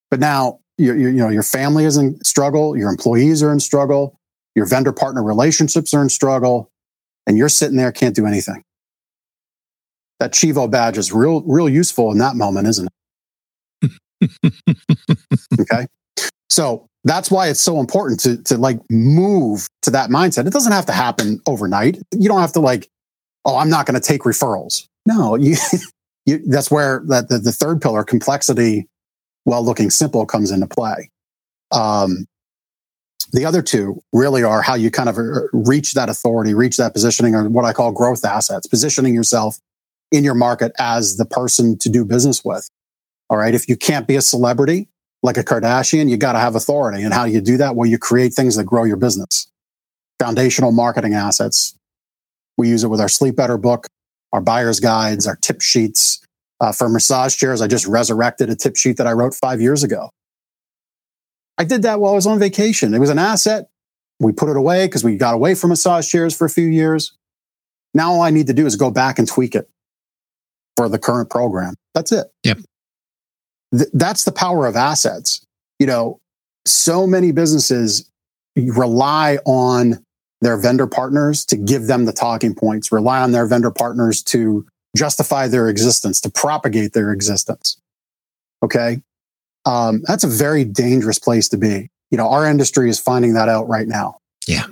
[0.09, 3.59] But now, your, your, you know, your family is in struggle, your employees are in
[3.59, 4.17] struggle,
[4.55, 6.69] your vendor partner relationships are in struggle,
[7.25, 8.63] and you're sitting there can't do anything.
[10.19, 12.89] That Chivo badge is real, real useful in that moment, isn't
[13.81, 13.91] it?
[15.61, 15.85] okay,
[16.49, 20.47] so that's why it's so important to to like move to that mindset.
[20.47, 22.01] It doesn't have to happen overnight.
[22.11, 22.89] You don't have to like,
[23.45, 24.87] oh, I'm not going to take referrals.
[25.05, 25.55] No, you
[26.27, 28.87] you, that's where that the, the third pillar complexity
[29.45, 31.09] while looking simple comes into play
[31.71, 32.27] um,
[33.33, 36.93] the other two really are how you kind of uh, reach that authority reach that
[36.93, 39.57] positioning or what i call growth assets positioning yourself
[40.11, 42.69] in your market as the person to do business with
[43.29, 44.87] all right if you can't be a celebrity
[45.23, 47.85] like a kardashian you got to have authority and how do you do that well
[47.85, 49.47] you create things that grow your business
[50.19, 51.77] foundational marketing assets
[52.57, 53.87] we use it with our sleep better book
[54.33, 56.23] our buyer's guides, our tip sheets.
[56.59, 59.83] Uh, for massage chairs, I just resurrected a tip sheet that I wrote five years
[59.83, 60.09] ago.
[61.57, 62.93] I did that while I was on vacation.
[62.93, 63.69] It was an asset.
[64.19, 67.15] We put it away because we got away from massage chairs for a few years.
[67.93, 69.69] Now all I need to do is go back and tweak it
[70.77, 71.75] for the current program.
[71.93, 72.27] That's it.
[72.43, 72.59] Yep.
[73.75, 75.45] Th- that's the power of assets.
[75.79, 76.19] You know,
[76.65, 78.09] so many businesses
[78.55, 80.03] rely on
[80.41, 84.65] their vendor partners to give them the talking points, rely on their vendor partners to
[84.95, 87.79] justify their existence, to propagate their existence.
[88.63, 89.01] Okay.
[89.65, 91.89] Um, that's a very dangerous place to be.
[92.11, 94.19] You know, our industry is finding that out right now.
[94.47, 94.67] Yeah.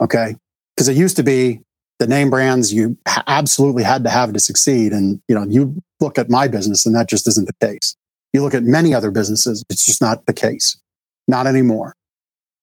[0.00, 0.36] Okay.
[0.76, 1.60] Because it used to be
[2.00, 4.92] the name brands you absolutely had to have to succeed.
[4.92, 7.94] And, you know, you look at my business and that just isn't the case.
[8.32, 10.80] You look at many other businesses, it's just not the case.
[11.28, 11.94] Not anymore.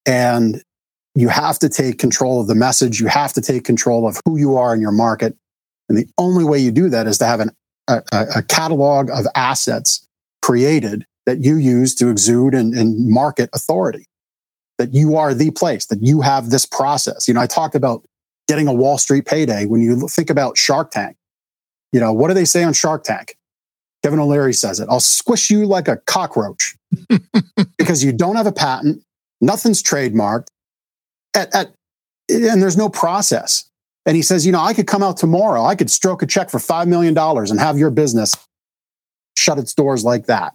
[0.08, 0.63] And
[1.13, 3.00] you have to take control of the message.
[3.00, 5.38] You have to take control of who you are in your market.
[5.88, 7.52] And the only way you do that is to have an,
[7.88, 10.06] a, a catalog of assets
[10.41, 14.06] created that you use to exude and, and market authority.
[14.80, 17.28] That you are the place, that you have this process.
[17.28, 18.04] You know, I talked about
[18.47, 19.65] getting a Wall Street payday.
[19.65, 21.17] When you think about Shark Tank,
[21.91, 23.36] you know, what do they say on Shark Tank?
[24.03, 24.88] Kevin O'Leary says it.
[24.89, 26.75] I'll squish you like a cockroach
[27.77, 29.03] because you don't have a patent,
[29.41, 30.47] nothing's trademarked,
[31.36, 31.73] at, at,
[32.29, 33.69] and there's no process.
[34.05, 36.49] And he says, you know, I could come out tomorrow, I could stroke a check
[36.49, 38.36] for $5 million and have your business
[39.36, 40.53] shut its doors like that.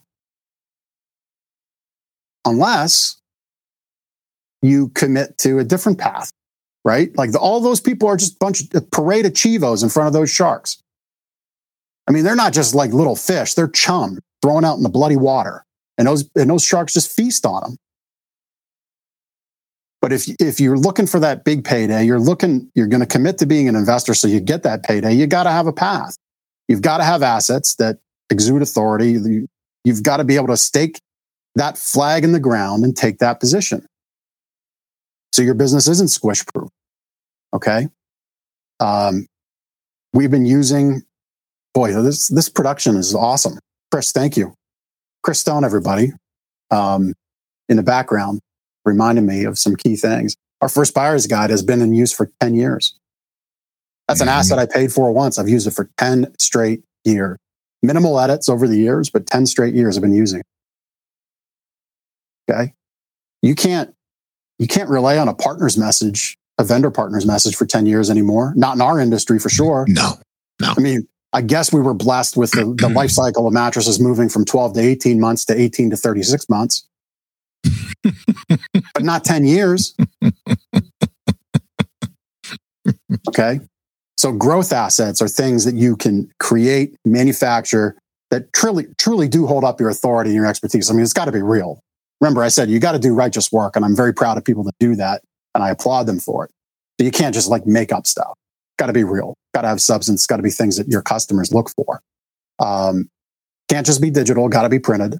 [2.44, 3.20] Unless
[4.62, 6.32] you commit to a different path,
[6.84, 7.16] right?
[7.16, 10.06] Like the, all those people are just a bunch of parade of chivos in front
[10.06, 10.82] of those sharks.
[12.08, 15.16] I mean, they're not just like little fish; they're chum thrown out in the bloody
[15.16, 15.64] water,
[15.96, 17.76] and those and those sharks just feast on them.
[20.00, 23.38] But if if you're looking for that big payday, you're looking, you're going to commit
[23.38, 25.14] to being an investor, so you get that payday.
[25.14, 26.16] You got to have a path.
[26.66, 29.12] You've got to have assets that exude authority.
[29.12, 29.48] You,
[29.84, 31.00] you've got to be able to stake
[31.54, 33.86] that flag in the ground and take that position.
[35.32, 36.68] So your business isn't squish proof.
[37.54, 37.88] Okay.
[38.80, 39.26] Um,
[40.12, 41.02] we've been using,
[41.74, 43.58] boy, this, this production is awesome.
[43.90, 44.54] Chris, thank you.
[45.22, 46.12] Chris Stone, everybody,
[46.70, 47.14] um,
[47.68, 48.40] in the background,
[48.84, 50.34] reminded me of some key things.
[50.60, 52.98] Our first buyer's guide has been in use for 10 years.
[54.08, 54.32] That's an Mhm.
[54.32, 55.38] asset I paid for once.
[55.38, 57.38] I've used it for 10 straight years.
[57.82, 60.46] Minimal edits over the years, but 10 straight years I've been using it.
[62.50, 62.74] Okay.
[63.42, 63.94] You can't
[64.62, 68.52] you can't rely on a partner's message, a vendor partner's message for 10 years anymore.
[68.54, 69.86] Not in our industry for sure.
[69.88, 70.12] No,
[70.60, 70.72] no.
[70.76, 74.28] I mean, I guess we were blessed with the, the life cycle of mattresses moving
[74.28, 76.86] from 12 to 18 months to 18 to 36 months,
[78.04, 79.96] but not 10 years.
[83.28, 83.58] Okay.
[84.16, 87.96] So growth assets are things that you can create, manufacture
[88.30, 90.88] that truly, truly do hold up your authority and your expertise.
[90.88, 91.82] I mean, it's got to be real.
[92.22, 94.62] Remember, I said you got to do righteous work, and I'm very proud of people
[94.62, 95.22] that do that,
[95.56, 96.52] and I applaud them for it.
[96.96, 98.38] But you can't just like make up stuff.
[98.78, 99.34] Got to be real.
[99.52, 100.24] Got to have substance.
[100.24, 102.00] Got to be things that your customers look for.
[102.60, 103.10] Um,
[103.68, 104.48] can't just be digital.
[104.48, 105.18] Got to be printed,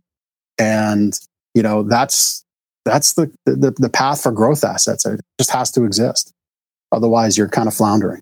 [0.61, 1.13] and
[1.55, 2.45] you know that's
[2.85, 5.05] that's the, the the path for growth assets.
[5.05, 6.33] It just has to exist.
[6.93, 8.21] Otherwise, you're kind of floundering.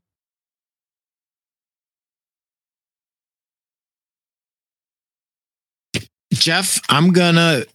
[6.32, 7.66] Jeff, I'm to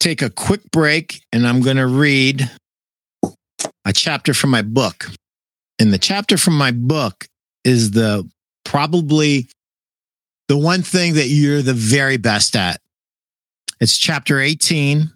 [0.00, 2.50] take a quick break and I'm going to read
[3.84, 5.06] a chapter from my book.
[5.78, 7.26] And the chapter from my book
[7.64, 8.28] is the
[8.64, 9.48] probably
[10.48, 12.80] the one thing that you're the very best at.
[13.80, 15.10] It's chapter 18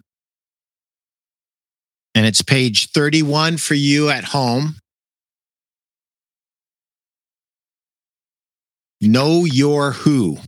[2.14, 4.76] and it's page 31 for you at home.
[9.00, 10.38] Know your who.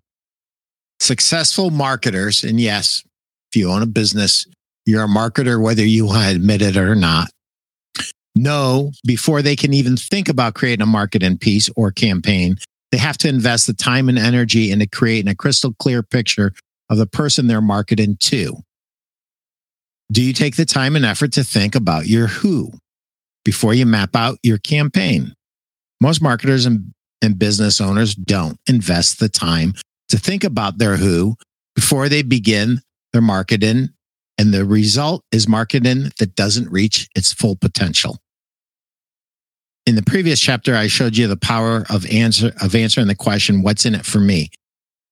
[0.98, 3.04] Successful marketers, and yes,
[3.50, 4.46] if you own a business,
[4.86, 7.30] you're a marketer, whether you want to admit it or not.
[8.36, 12.56] Know before they can even think about creating a marketing piece or campaign,
[12.92, 16.52] they have to invest the time and energy into creating a crystal clear picture
[16.88, 18.56] of the person they're marketing to.
[20.12, 22.72] Do you take the time and effort to think about your who
[23.44, 25.34] before you map out your campaign?
[26.00, 29.74] Most marketers and and business owners don't invest the time
[30.08, 31.36] to think about their who
[31.74, 32.80] before they begin
[33.12, 33.90] their marketing.
[34.38, 38.18] And the result is marketing that doesn't reach its full potential.
[39.86, 43.62] In the previous chapter, I showed you the power of answer of answering the question,
[43.62, 44.50] what's in it for me?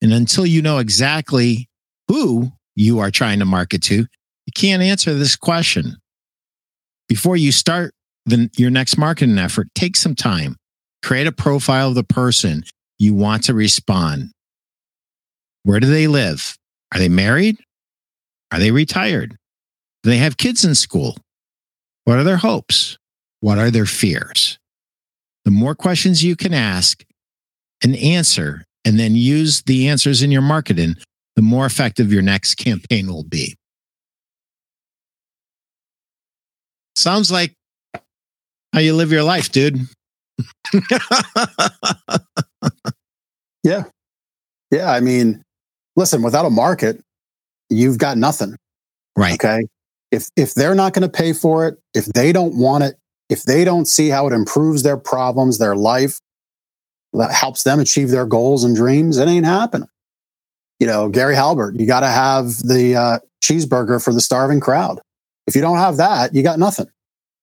[0.00, 1.68] And until you know exactly
[2.06, 5.96] who you are trying to market to, you can't answer this question.
[7.08, 10.56] Before you start the, your next marketing effort, take some time
[11.02, 12.64] create a profile of the person
[12.98, 14.30] you want to respond.
[15.62, 16.56] Where do they live?
[16.92, 17.56] Are they married?
[18.52, 19.36] Are they retired?
[20.02, 21.16] Do they have kids in school?
[22.04, 22.96] What are their hopes?
[23.40, 24.58] What are their fears?
[25.44, 27.04] The more questions you can ask
[27.82, 30.96] and answer, and then use the answers in your marketing,
[31.36, 33.56] the more effective your next campaign will be.
[36.96, 37.54] Sounds like
[38.72, 39.78] how you live your life, dude.
[43.62, 43.84] yeah.
[44.70, 44.90] Yeah.
[44.90, 45.42] I mean,
[45.96, 47.00] listen, without a market,
[47.70, 48.56] you've got nothing.
[49.16, 49.34] Right.
[49.34, 49.66] Okay.
[50.10, 52.96] If if they're not going to pay for it, if they don't want it,
[53.28, 56.20] if they don't see how it improves their problems, their life,
[57.12, 59.88] that helps them achieve their goals and dreams, it ain't happening.
[60.80, 65.00] You know, Gary Halbert, you got to have the uh, cheeseburger for the starving crowd.
[65.46, 66.86] If you don't have that, you got nothing.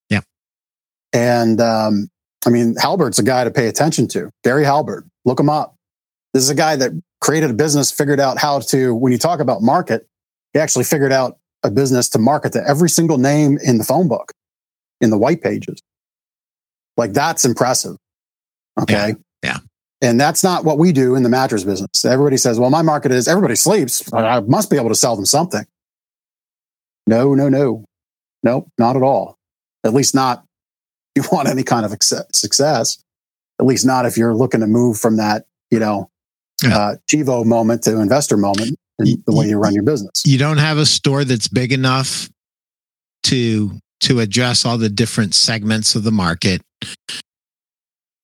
[0.10, 0.22] Yeah.
[1.12, 2.10] And um,
[2.46, 4.30] I mean, Halbert's a guy to pay attention to.
[4.44, 5.76] Gary Halbert, look him up.
[6.34, 9.40] This is a guy that created a business, figured out how to, when you talk
[9.40, 10.08] about market,
[10.56, 14.08] he actually figured out a business to market to every single name in the phone
[14.08, 14.32] book,
[15.02, 15.82] in the white pages.
[16.96, 17.98] Like that's impressive.
[18.82, 19.16] Okay.
[19.44, 19.60] Yeah.
[20.02, 20.10] yeah.
[20.10, 22.06] And that's not what we do in the mattress business.
[22.06, 24.02] Everybody says, well, my market is everybody sleeps.
[24.14, 25.66] I must be able to sell them something.
[27.06, 27.84] No, no, no.
[28.42, 29.36] Nope, not at all.
[29.84, 30.46] At least not
[31.16, 33.04] if you want any kind of success,
[33.60, 36.10] at least not if you're looking to move from that, you know,
[36.64, 36.78] yeah.
[36.78, 40.24] uh, Chivo moment to investor moment the way you run your business.
[40.26, 42.30] You don't have a store that's big enough
[43.24, 46.62] to to address all the different segments of the market.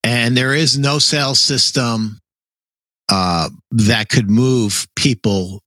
[0.04, 2.18] And there is no sales system
[3.08, 5.60] uh, that could move people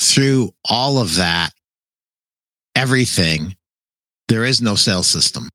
[0.00, 1.50] through all of that,
[2.76, 3.56] everything.
[4.28, 5.48] There is no sales system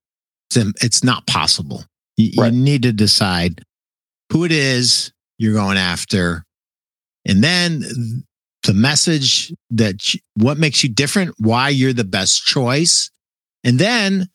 [0.55, 1.83] it's not possible.
[2.17, 2.53] You, right.
[2.53, 3.63] you need to decide
[4.31, 6.43] who it is you're going after,
[7.25, 8.23] and then
[8.63, 9.95] the message that
[10.35, 13.11] what makes you different, why you're the best choice,
[13.63, 14.29] and then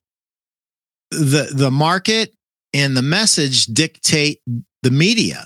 [1.10, 2.34] the the market
[2.74, 4.40] and the message dictate
[4.82, 5.44] the media.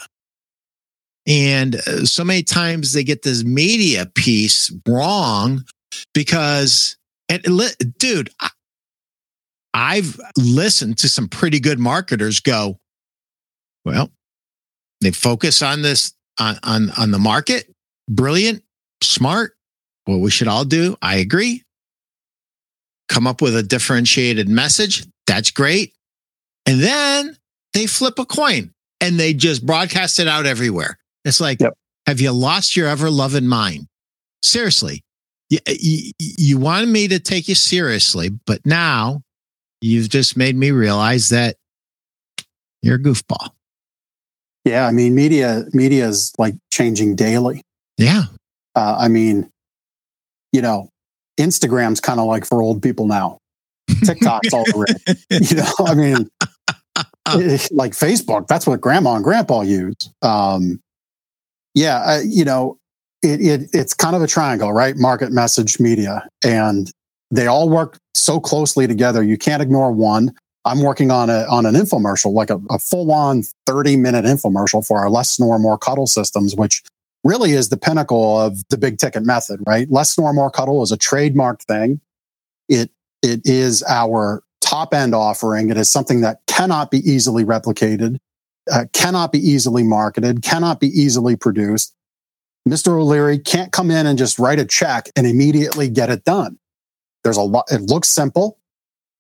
[1.27, 5.65] And uh, so many times they get this media piece wrong
[6.15, 6.97] because,
[7.29, 7.43] and
[7.99, 8.31] dude,
[9.73, 12.81] I've listened to some pretty good marketers go,
[13.85, 14.11] well,
[15.01, 17.73] they focus on this on on on the market.
[18.09, 18.63] Brilliant,
[19.03, 19.55] smart.
[20.05, 20.97] What we should all do.
[21.03, 21.63] I agree.
[23.09, 25.05] come up with a differentiated message.
[25.27, 25.93] That's great.
[26.67, 27.37] And then
[27.75, 30.99] they flip a coin and they just broadcast it out everywhere.
[31.25, 31.75] It's like, Yep.
[32.07, 33.87] have you lost your ever loving mind?
[34.43, 35.03] Seriously.
[35.51, 39.23] You, you, you wanted me to take you seriously, but now
[39.83, 41.57] you've just made me realize that
[42.83, 43.51] you're a goofball.
[44.65, 47.63] Yeah, I mean, media media is like changing daily.
[47.99, 48.25] Yeah.
[48.75, 49.51] Uh, I mean,
[50.53, 50.89] you know,
[51.39, 53.39] Instagram's kind of like for old people now.
[54.05, 55.51] TikTok's all the rage.
[55.51, 56.29] You know, I mean,
[57.71, 60.11] like Facebook, that's what grandma and grandpa use.
[60.23, 60.81] Um,
[61.75, 62.79] yeah, uh, you know,
[63.23, 64.97] it, it it's kind of a triangle, right?
[64.97, 66.91] Market, message, media, and
[67.31, 69.23] they all work so closely together.
[69.23, 70.33] You can't ignore one.
[70.65, 74.87] I'm working on a on an infomercial, like a, a full on 30 minute infomercial
[74.87, 76.83] for our less snore more cuddle systems, which
[77.25, 79.91] really is the pinnacle of the big ticket method, right?
[79.91, 82.01] Less snore more cuddle is a trademark thing.
[82.69, 82.91] It
[83.23, 85.71] it is our top end offering.
[85.71, 88.19] It is something that cannot be easily replicated,
[88.71, 91.95] uh, cannot be easily marketed, cannot be easily produced.
[92.69, 92.99] Mr.
[92.99, 96.59] O'Leary can't come in and just write a check and immediately get it done.
[97.25, 98.59] There's a lot, it looks simple,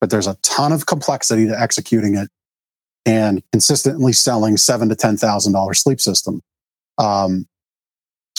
[0.00, 2.28] but there's a ton of complexity to executing it
[3.04, 6.40] and consistently selling seven to ten thousand dollar sleep system.
[6.98, 7.46] Um,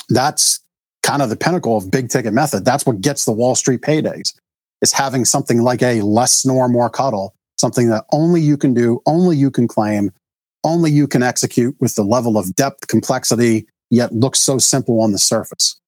[0.10, 0.60] that's
[1.04, 2.66] kind of the pinnacle of big ticket method.
[2.66, 4.34] That's what gets the Wall Street paydays
[4.82, 9.02] is having something like a less snore, more cuddle, something that only you can do,
[9.06, 10.12] only you can claim,
[10.64, 15.12] only you can execute with the level of depth, complexity, yet looks so simple on
[15.12, 15.80] the surface.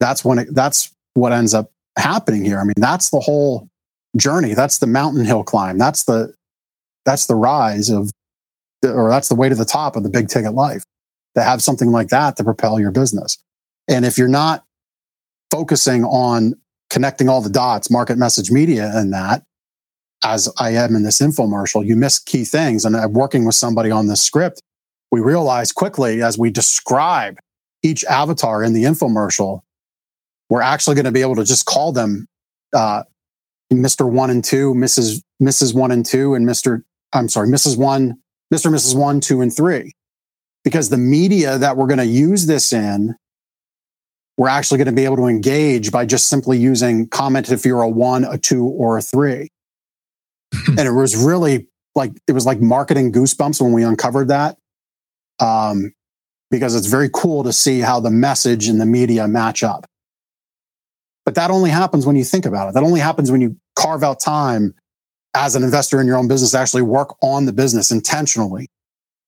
[0.00, 2.58] That's when it, that's what ends up happening here.
[2.58, 3.68] I mean, that's the whole
[4.16, 4.54] journey.
[4.54, 5.78] That's the mountain hill climb.
[5.78, 6.34] That's the,
[7.04, 8.10] that's the rise of,
[8.82, 10.82] or that's the way to the top of the big ticket life
[11.36, 13.38] to have something like that to propel your business.
[13.88, 14.64] And if you're not
[15.50, 16.54] focusing on
[16.90, 19.42] connecting all the dots, market message media and that,
[20.24, 22.84] as I am in this infomercial, you miss key things.
[22.84, 24.62] And I'm working with somebody on this script.
[25.10, 27.38] We realize quickly as we describe
[27.82, 29.60] each avatar in the infomercial,
[30.48, 32.26] we're actually going to be able to just call them
[32.72, 33.04] uh,
[33.72, 34.10] Mr.
[34.10, 35.22] One and Two, Mrs.
[35.42, 35.74] Mrs.
[35.74, 36.82] One and Two, and Mr.
[37.12, 37.76] I'm sorry, Mrs.
[37.76, 38.18] One,
[38.52, 38.72] Mr.
[38.72, 38.96] Mrs.
[38.96, 39.92] One, Two, and Three.
[40.64, 43.14] Because the media that we're going to use this in
[44.36, 47.82] we're actually going to be able to engage by just simply using comment if you're
[47.82, 49.48] a one, a two, or a three.
[50.66, 54.56] and it was really like it was like marketing goosebumps when we uncovered that.
[55.38, 55.92] Um,
[56.50, 59.86] because it's very cool to see how the message and the media match up.
[61.24, 62.74] But that only happens when you think about it.
[62.74, 64.74] That only happens when you carve out time
[65.34, 68.68] as an investor in your own business to actually work on the business intentionally,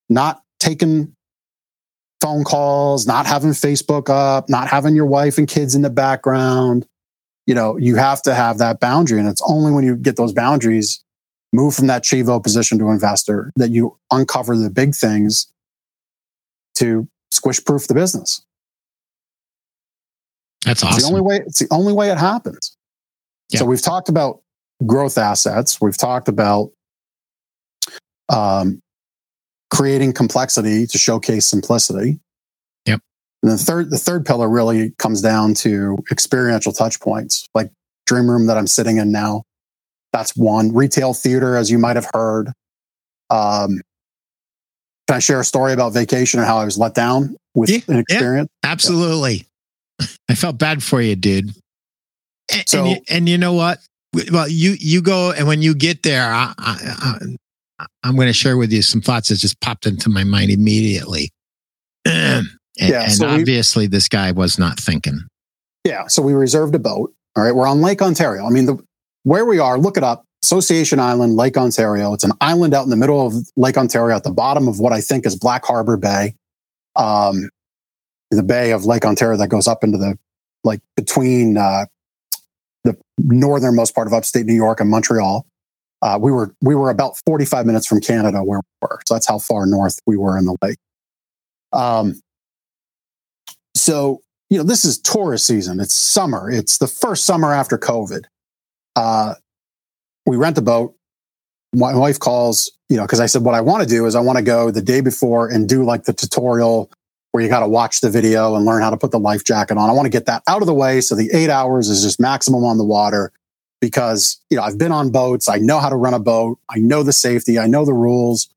[0.09, 1.16] not taking
[2.21, 6.87] phone calls, not having Facebook up, not having your wife and kids in the background.
[7.47, 9.21] You know, you have to have that boundary.
[9.21, 11.03] And it's only when you get those boundaries,
[11.53, 15.53] move from that Chivo position to investor, that you uncover the big things
[16.77, 18.45] to squish proof the business.
[20.65, 22.77] That's It's the only way, it's the only way it happens.
[23.51, 23.61] Yeah.
[23.61, 24.41] So we've talked about
[24.85, 25.81] growth assets.
[25.81, 26.73] We've talked about
[28.29, 28.83] um,
[29.73, 32.19] creating complexity to showcase simplicity.
[32.87, 33.01] Yep.
[33.43, 37.71] And the third, the third pillar really comes down to experiential touch points, like
[38.07, 39.45] Dream Room that I'm sitting in now.
[40.13, 40.73] That's one.
[40.75, 42.49] Retail theater, as you might have heard.
[43.29, 43.81] Um,
[45.09, 47.79] can I share a story about vacation and how I was let down with Yeah,
[47.89, 48.01] an yeah.
[48.01, 48.49] experience?
[48.63, 49.47] Absolutely.
[50.29, 51.51] I felt bad for you, dude.
[52.53, 53.79] And, So- and, you, and you know what?
[54.33, 57.19] Well, you you go and when you get there, I, I, I,
[58.03, 61.31] I'm going to share with you some thoughts that just popped into my mind immediately.
[62.05, 62.47] and
[62.77, 65.21] Yeah, and so we- obviously, this guy was not thinking.
[65.85, 66.07] Yeah.
[66.09, 67.13] So we reserved a boat.
[67.37, 67.55] All right.
[67.55, 68.45] We're on Lake Ontario.
[68.47, 68.77] I mean, the,
[69.25, 70.25] where we are, look it up.
[70.43, 72.13] Association Island, Lake Ontario.
[72.13, 74.93] It's an island out in the middle of Lake Ontario at the bottom of what
[74.93, 76.35] I think is Black Harbor Bay.
[76.95, 77.51] Um,
[78.31, 80.19] the bay of Lake Ontario that goes up into the,
[80.65, 81.87] like between, uh,
[82.85, 85.47] the northernmost part of upstate New York and Montreal.
[86.07, 89.01] Uh, we were, we were about 45 minutes from Canada where we were.
[89.07, 90.79] So that's how far north we were in the lake.
[91.73, 92.21] Um,
[93.75, 95.81] so you know, this is tourist season.
[95.81, 96.49] It's summer.
[96.49, 98.25] It's the first summer after COVID.
[98.95, 99.35] Uh,
[100.27, 100.95] we rent a boat.
[101.75, 104.21] My wife calls, you know, because I said, what I want to do is I
[104.21, 106.89] want to go the day before and do like the tutorial
[107.33, 109.77] where you got to watch the video and learn how to put the life jacket
[109.77, 109.91] on.
[109.91, 111.01] I want to get that out of the way.
[111.01, 113.33] So the eight hours is just maximum on the water
[113.81, 115.49] because, you know, I've been on boats.
[115.49, 116.59] I know how to run a boat.
[116.71, 117.59] I know the safety.
[117.59, 118.49] I know the rules.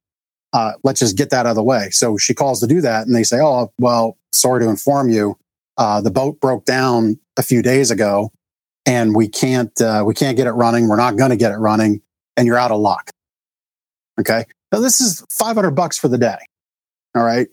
[0.54, 1.90] Uh, let's just get that out of the way.
[1.92, 5.38] So she calls to do that and they say, Oh, well, sorry to inform you
[5.80, 8.32] uh, the boat broke down a few days ago
[8.86, 10.90] and we can't uh, we can't get it running.
[10.90, 12.02] We're not going to get it running,
[12.36, 13.12] and you're out of luck.
[14.20, 14.44] Okay.
[14.72, 16.38] Now this is 500 bucks for the day.
[17.16, 17.48] All right.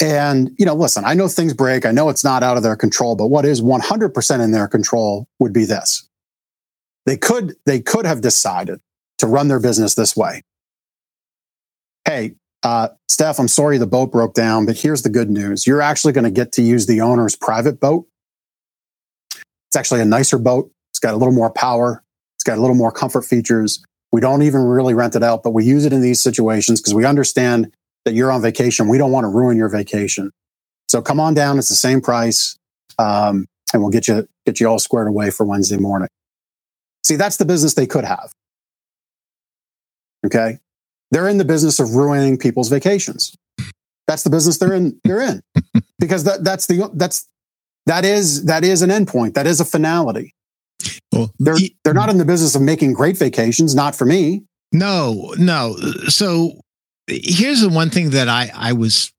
[0.00, 1.84] And, you know, listen, I know things break.
[1.84, 5.28] I know it's not out of their control, but what is 100% in their control
[5.38, 6.08] would be this.
[7.06, 8.80] They could, they could have decided
[9.18, 10.42] to run their business this way.
[12.04, 15.66] Hey, uh, Steph, I'm sorry the boat broke down, but here's the good news.
[15.66, 18.06] You're actually going to get to use the owner's private boat.
[19.34, 20.70] It's actually a nicer boat.
[20.90, 22.04] It's got a little more power.
[22.36, 23.82] It's got a little more comfort features.
[24.12, 26.94] We don't even really rent it out, but we use it in these situations because
[26.94, 27.72] we understand
[28.04, 28.88] that you're on vacation.
[28.88, 30.30] We don't want to ruin your vacation.
[30.88, 31.58] So come on down.
[31.58, 32.56] It's the same price.
[32.98, 36.08] Um, and we'll get you, get you all squared away for Wednesday morning.
[37.04, 38.32] See, that's the business they could have.
[40.26, 40.58] Okay.
[41.10, 43.36] They're in the business of ruining people's vacations.
[44.06, 45.42] That's the business they're in, they're in
[45.98, 47.28] because that, that's the, that's,
[47.86, 49.34] that is, that is an endpoint.
[49.34, 50.34] That is a finality.
[51.12, 53.74] Well, they're, they're not in the business of making great vacations.
[53.74, 54.44] Not for me.
[54.72, 55.76] No, no.
[56.08, 56.60] So
[57.06, 59.12] here's the one thing that I, I was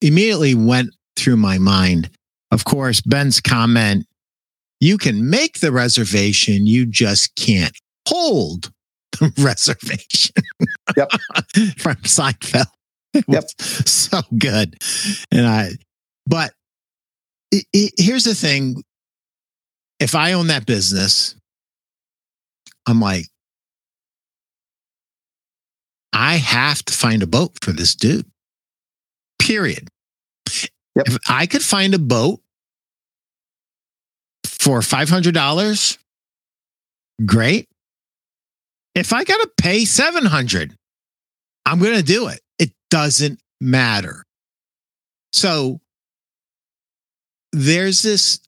[0.00, 2.10] immediately went through my mind.
[2.50, 4.06] Of course, Ben's comment
[4.80, 7.76] you can make the reservation, you just can't
[8.08, 8.72] hold
[9.20, 10.34] the reservation.
[10.96, 11.10] Yep.
[11.78, 12.66] From Seinfeld.
[13.12, 13.44] It yep.
[13.60, 14.76] so good.
[15.30, 15.70] And I,
[16.26, 16.52] but
[17.50, 18.82] it, it, here's the thing
[19.98, 21.34] if I own that business,
[22.86, 23.26] I'm like,
[26.12, 28.26] I have to find a boat for this dude.
[29.38, 29.88] Period.
[30.96, 31.06] Yep.
[31.06, 32.40] If I could find a boat
[34.60, 35.98] for $500,
[37.24, 37.66] great.
[38.94, 40.76] If I got to pay 700,
[41.64, 42.40] I'm going to do it.
[42.58, 44.22] It doesn't matter.
[45.32, 45.80] So
[47.52, 48.40] there's this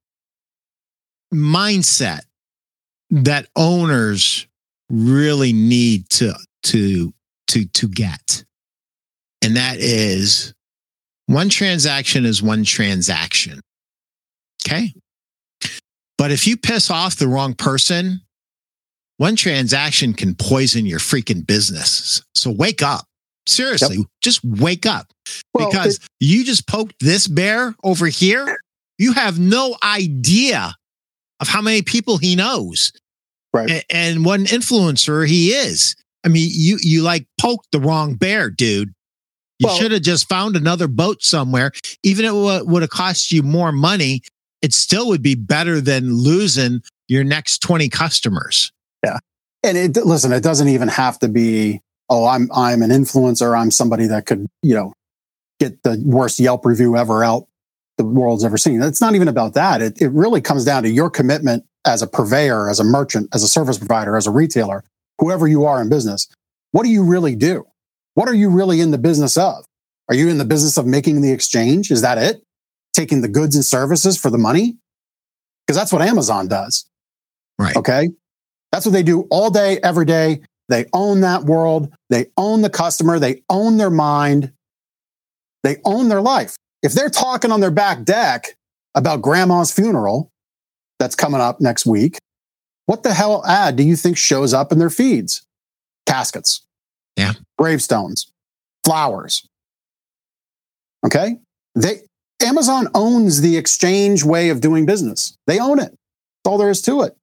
[1.33, 2.21] mindset
[3.11, 4.47] that owners
[4.91, 6.35] really need to
[6.65, 7.15] to
[7.47, 8.45] to to get
[9.41, 10.53] and that is
[11.27, 13.61] one transaction is one transaction
[14.67, 14.93] okay
[16.23, 18.21] but if you piss off the wrong person
[19.17, 23.07] one transaction can poison your freaking business so wake up
[23.47, 24.07] seriously yep.
[24.21, 25.07] just wake up
[25.53, 28.59] well, because it, you just poked this bear over here
[28.99, 30.75] you have no idea
[31.41, 32.93] of how many people he knows
[33.53, 33.71] right.
[33.71, 35.97] and, and what an influencer he is.
[36.25, 38.93] I mean, you you like poked the wrong bear, dude.
[39.59, 41.73] You well, should have just found another boat somewhere.
[42.03, 44.23] Even if it w- would have cost you more money,
[44.63, 48.73] it still would be better than losing your next 20 customers.
[49.05, 49.19] Yeah.
[49.63, 53.71] And it listen, it doesn't even have to be, oh, I'm I'm an influencer, I'm
[53.71, 54.93] somebody that could, you know,
[55.61, 57.47] get the worst Yelp review ever out
[57.99, 58.83] the world's ever seen.
[58.83, 59.83] It's not even about that.
[59.83, 63.43] It, it really comes down to your commitment as a purveyor, as a merchant, as
[63.43, 64.85] a service provider, as a retailer,
[65.19, 66.29] whoever you are in business.
[66.71, 67.65] What do you really do?
[68.15, 69.65] What are you really in the business of?
[70.09, 71.91] Are you in the business of making the exchange?
[71.91, 72.43] Is that it?
[72.93, 74.77] Taking the goods and services for the money?
[75.67, 76.87] Because that's what Amazon does.
[77.59, 77.77] Right.
[77.77, 78.11] Okay.
[78.71, 80.41] That's what they do all day, every day.
[80.69, 81.93] They own that world.
[82.11, 83.19] They own the customer.
[83.19, 84.53] They own their mind.
[85.63, 88.57] They own their life if they're talking on their back deck
[88.95, 90.31] about grandma's funeral
[90.99, 92.19] that's coming up next week,
[92.87, 95.47] what the hell ad do you think shows up in their feeds?
[96.07, 96.63] Caskets.
[97.17, 97.33] Yeah.
[97.57, 98.31] Gravestones,
[98.85, 99.47] flowers.
[101.07, 101.37] Okay.
[101.75, 102.01] They,
[102.43, 105.37] Amazon owns the exchange way of doing business.
[105.47, 105.91] They own it.
[105.91, 107.17] That's all there is to it.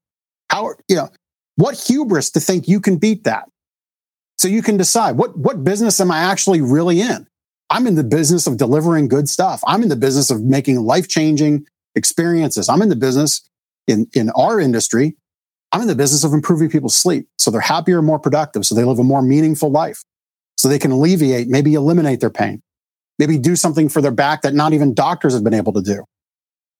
[0.50, 1.10] How, you know,
[1.56, 3.50] what hubris to think you can beat that?
[4.38, 7.28] So you can decide what, what business am I actually really in?
[7.70, 9.62] I'm in the business of delivering good stuff.
[9.68, 12.70] I'm in the business of making life changing experiences.
[12.70, 13.48] I'm in the business
[13.88, 15.18] in, in our industry.
[15.72, 17.28] I'm in the business of improving people's sleep.
[17.38, 18.66] So they're happier and more productive.
[18.66, 20.04] So they live a more meaningful life.
[20.58, 22.62] So they can alleviate, maybe eliminate their pain,
[23.20, 26.06] maybe do something for their back that not even doctors have been able to do.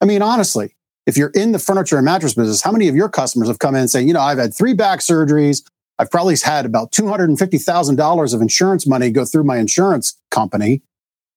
[0.02, 0.76] I mean, honestly,
[1.06, 3.76] if you're in the furniture and mattress business, how many of your customers have come
[3.76, 5.64] in and say, you know, I've had three back surgeries.
[6.00, 10.82] I've probably had about $250,000 of insurance money go through my insurance company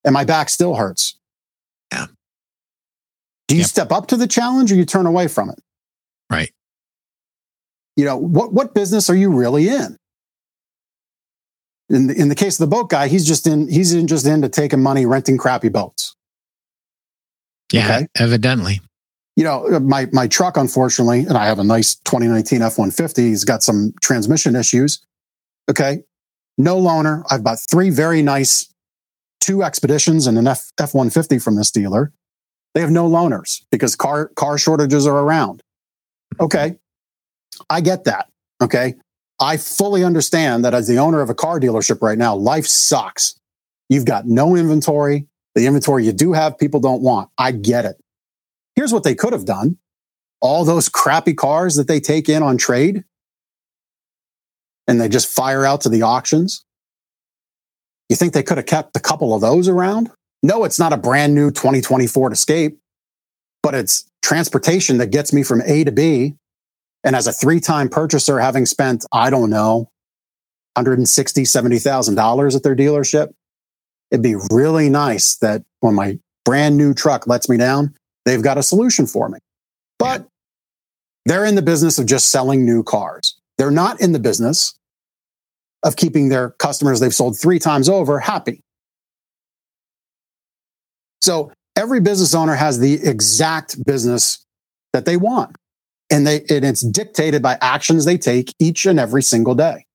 [0.05, 1.19] and my back still hurts.
[1.93, 2.07] Yeah.
[3.49, 3.71] Do you yep.
[3.71, 5.61] step up to the challenge or you turn away from it?
[6.31, 6.53] Right.
[7.97, 9.97] You know, what, what business are you really in?
[11.93, 14.27] In the, in the case of the boat guy, he's just in, he's in just
[14.27, 16.17] into taking money, renting crappy boats.
[17.73, 18.07] Yeah, okay?
[18.19, 18.81] evidently
[19.37, 23.19] you know, uh, my my truck, unfortunately, and I have a nice 2019 F150.
[23.19, 25.05] He's got some transmission issues.
[25.71, 26.03] Okay,
[26.59, 27.25] no loaner.
[27.31, 28.73] I've bought three very nice,
[29.41, 32.13] two expeditions and an F F 150 from this dealer.
[32.75, 35.63] They have no loaners because car car shortages are around.
[36.41, 36.79] Okay.
[37.69, 38.29] I get that.
[38.63, 38.95] Okay.
[39.43, 43.35] I fully understand that as the owner of a car dealership right now, life sucks.
[43.89, 45.27] You've got no inventory.
[45.57, 47.29] The inventory you do have, people don't want.
[47.37, 47.97] I get it.
[48.77, 49.79] Here's what they could have done
[50.41, 53.05] all those crappy cars that they take in on trade
[54.89, 56.65] and they just fire out to the auctions.
[58.09, 60.11] You think they could have kept a couple of those around?
[60.43, 62.79] No, it's not a brand new 2024 Escape,
[63.63, 66.35] but it's transportation that gets me from A to B.
[67.05, 69.89] And as a three time purchaser, having spent, I don't know,
[70.75, 73.33] 160, $70,000 at their dealership,
[74.11, 77.95] it'd be really nice that when my brand new truck lets me down,
[78.25, 79.39] they've got a solution for me.
[79.99, 80.27] But
[81.27, 83.39] they're in the business of just selling new cars.
[83.59, 84.75] They're not in the business
[85.83, 88.61] of keeping their customers they've sold three times over happy.
[91.21, 94.45] So every business owner has the exact business
[94.93, 95.57] that they want.
[96.13, 99.87] And they and it's dictated by actions they take each and every single day.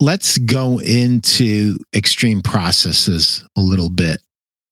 [0.00, 4.20] Let's go into extreme processes a little bit.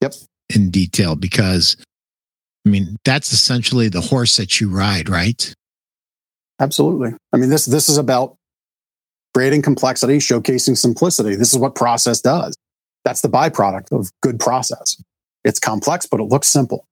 [0.01, 0.15] Yep.
[0.55, 1.77] In detail because
[2.67, 5.55] I mean, that's essentially the horse that you ride, right?
[6.61, 7.15] Absolutely.
[7.33, 8.37] I mean, this this is about
[9.35, 11.35] creating complexity, showcasing simplicity.
[11.35, 12.55] This is what process does.
[13.05, 15.03] That's the byproduct of good process.
[15.45, 16.87] It's complex, but it looks simple.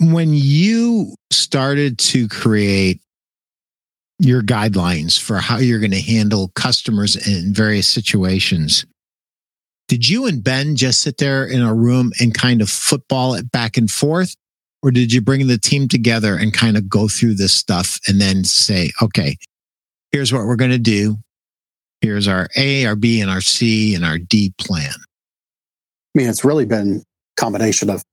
[0.00, 3.00] When you started to create
[4.20, 8.86] your guidelines for how you're going to handle customers in various situations,
[9.88, 13.50] did you and Ben just sit there in a room and kind of football it
[13.50, 14.34] back and forth?
[14.82, 18.20] Or did you bring the team together and kind of go through this stuff and
[18.20, 19.36] then say, okay,
[20.12, 21.16] here's what we're going to do.
[22.00, 24.94] Here's our A, our B, and our C, and our D plan.
[24.94, 28.04] I mean, it's really been a combination of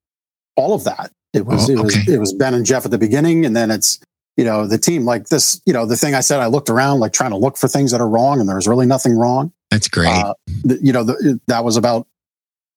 [0.55, 1.11] all of that.
[1.35, 3.69] It was, oh, it was, it was Ben and Jeff at the beginning, and then
[3.69, 3.99] it's,
[4.37, 6.99] you know, the team like this, you know, the thing I said, I looked around
[6.99, 9.53] like trying to look for things that are wrong and there's really nothing wrong.
[9.71, 10.07] That's great.
[10.07, 10.33] Uh,
[10.81, 12.07] you know, the, that was about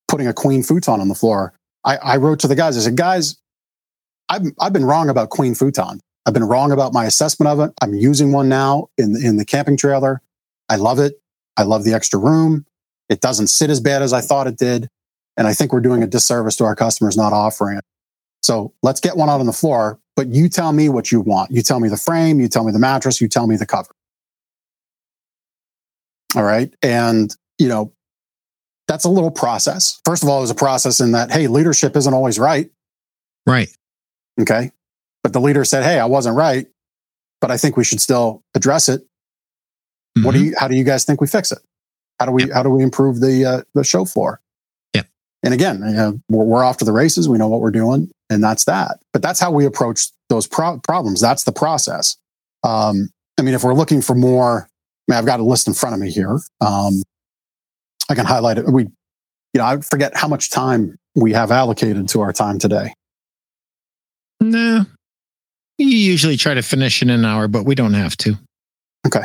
[0.07, 1.53] putting a queen futon on the floor.
[1.85, 3.39] I, I wrote to the guys, I said, guys,
[4.29, 6.01] I've, I've been wrong about Queen Futon.
[6.27, 7.73] I've been wrong about my assessment of it.
[7.81, 10.21] I'm using one now in, in the camping trailer.
[10.69, 11.21] I love it.
[11.57, 12.67] I love the extra room.
[13.09, 14.91] It doesn't sit as bad as I thought it did.
[15.37, 17.85] And I think we're doing a disservice to our customers not offering it.
[18.49, 21.51] So let's get one out on the floor, but you tell me what you want.
[21.51, 23.91] You tell me the frame, you tell me the mattress, you tell me the cover.
[26.35, 26.73] All right.
[26.81, 27.93] And, you know,
[28.87, 30.01] that's a little process.
[30.07, 32.71] First of all, it was a process in that, hey, leadership isn't always right.
[33.47, 33.69] Right.
[34.41, 34.73] Okay.
[35.23, 36.69] But the leader said, Hey, I wasn't right,
[37.43, 39.03] but I think we should still address it.
[39.03, 40.25] Mm-hmm.
[40.25, 40.47] What do mm-hmm.
[40.47, 41.59] you, how do you guys think we fix it?
[42.19, 42.55] How do we, yep.
[42.55, 44.41] how do we improve the, uh, the show floor?
[44.95, 45.03] Yeah.
[45.43, 47.29] And again, you know, we're, we're, off to the races.
[47.29, 48.99] We know what we're doing and that's that.
[49.13, 51.21] But that's how we approach those pro- problems.
[51.21, 52.17] That's the process.
[52.65, 54.69] Um, I mean, if we're looking for more,
[55.09, 56.39] I mean, I've got a list in front of me here.
[56.61, 57.03] Um,
[58.11, 58.67] I can highlight it.
[58.67, 58.91] We, you
[59.57, 62.95] know, I forget how much time we have allocated to our time today.
[64.41, 64.85] No.
[65.79, 68.35] We usually try to finish in an hour, but we don't have to.
[69.07, 69.25] Okay.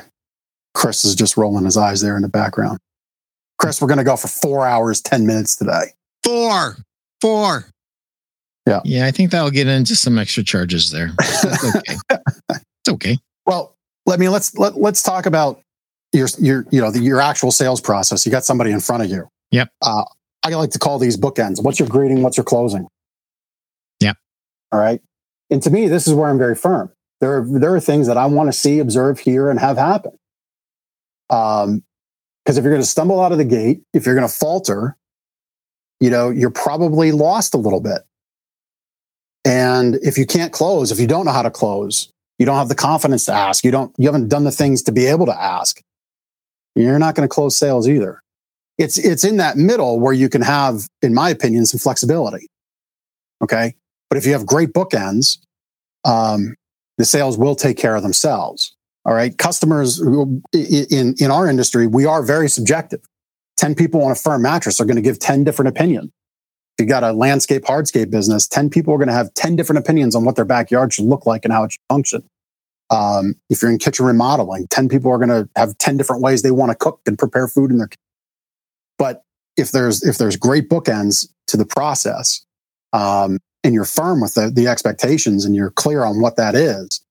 [0.73, 2.79] Chris is just rolling his eyes there in the background.
[3.57, 5.93] Chris, we're going to go for four hours, 10 minutes today.
[6.23, 6.77] Four.
[7.21, 7.65] Four.
[8.65, 8.81] Yeah.
[8.85, 11.11] Yeah, I think that'll get into some extra charges there.
[11.17, 11.95] That's okay.
[12.49, 13.17] it's okay.
[13.45, 15.61] Well, let me let's let, let's talk about
[16.13, 18.25] your your you know the, your actual sales process.
[18.25, 19.27] You got somebody in front of you.
[19.51, 19.69] Yep.
[19.81, 20.05] Uh,
[20.43, 21.63] I like to call these bookends.
[21.63, 22.21] What's your greeting?
[22.21, 22.87] What's your closing?
[23.99, 24.17] Yep.
[24.71, 25.01] All right.
[25.49, 26.91] And to me, this is where I'm very firm.
[27.21, 30.11] There are, there are things that I want to see, observe, hear, and have happen.
[31.29, 31.83] Um,
[32.43, 34.97] because if you're going to stumble out of the gate, if you're going to falter,
[36.01, 38.01] you know, you're probably lost a little bit.
[39.45, 42.69] And if you can't close, if you don't know how to close, you don't have
[42.69, 45.41] the confidence to ask, you don't, you haven't done the things to be able to
[45.41, 45.81] ask,
[46.75, 48.21] you're not going to close sales either.
[48.77, 52.47] It's, it's in that middle where you can have, in my opinion, some flexibility.
[53.43, 53.75] Okay.
[54.09, 55.37] But if you have great bookends,
[56.05, 56.55] um,
[56.97, 58.75] the sales will take care of themselves.
[59.05, 59.37] All right.
[59.37, 63.01] Customers in, in our industry, we are very subjective.
[63.57, 66.11] 10 people on a firm mattress are going to give 10 different opinions.
[66.79, 70.15] You got a landscape hardscape business, 10 people are going to have 10 different opinions
[70.15, 72.23] on what their backyard should look like and how it should function.
[72.89, 76.41] Um, if you're in kitchen remodeling, 10 people are going to have 10 different ways
[76.41, 78.01] they want to cook and prepare food in their kitchen.
[78.97, 79.23] But
[79.55, 82.45] if there's, if there's great bookends to the process,
[82.91, 87.01] um, and you're firm with the, the expectations and you're clear on what that is,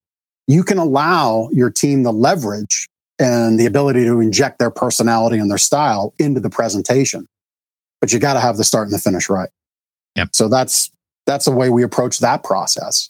[0.47, 2.89] you can allow your team the leverage
[3.19, 7.27] and the ability to inject their personality and their style into the presentation.
[8.03, 9.49] But you got to have the start and the finish right.
[10.17, 10.31] Yep.
[10.33, 10.91] So that's
[11.25, 13.09] that's the way we approach that process.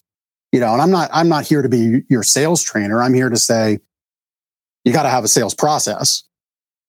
[0.53, 3.03] You know, and I'm not I'm not here to be your sales trainer.
[3.03, 3.78] I'm here to say
[4.84, 6.24] you got to have a sales process,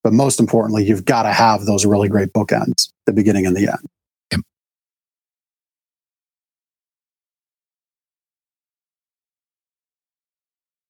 [0.03, 3.69] but most importantly, you've got to have those really great bookends, the beginning and the
[3.69, 3.89] end.
[4.33, 4.41] Yep.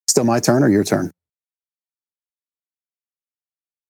[0.08, 1.12] Still my turn or your turn?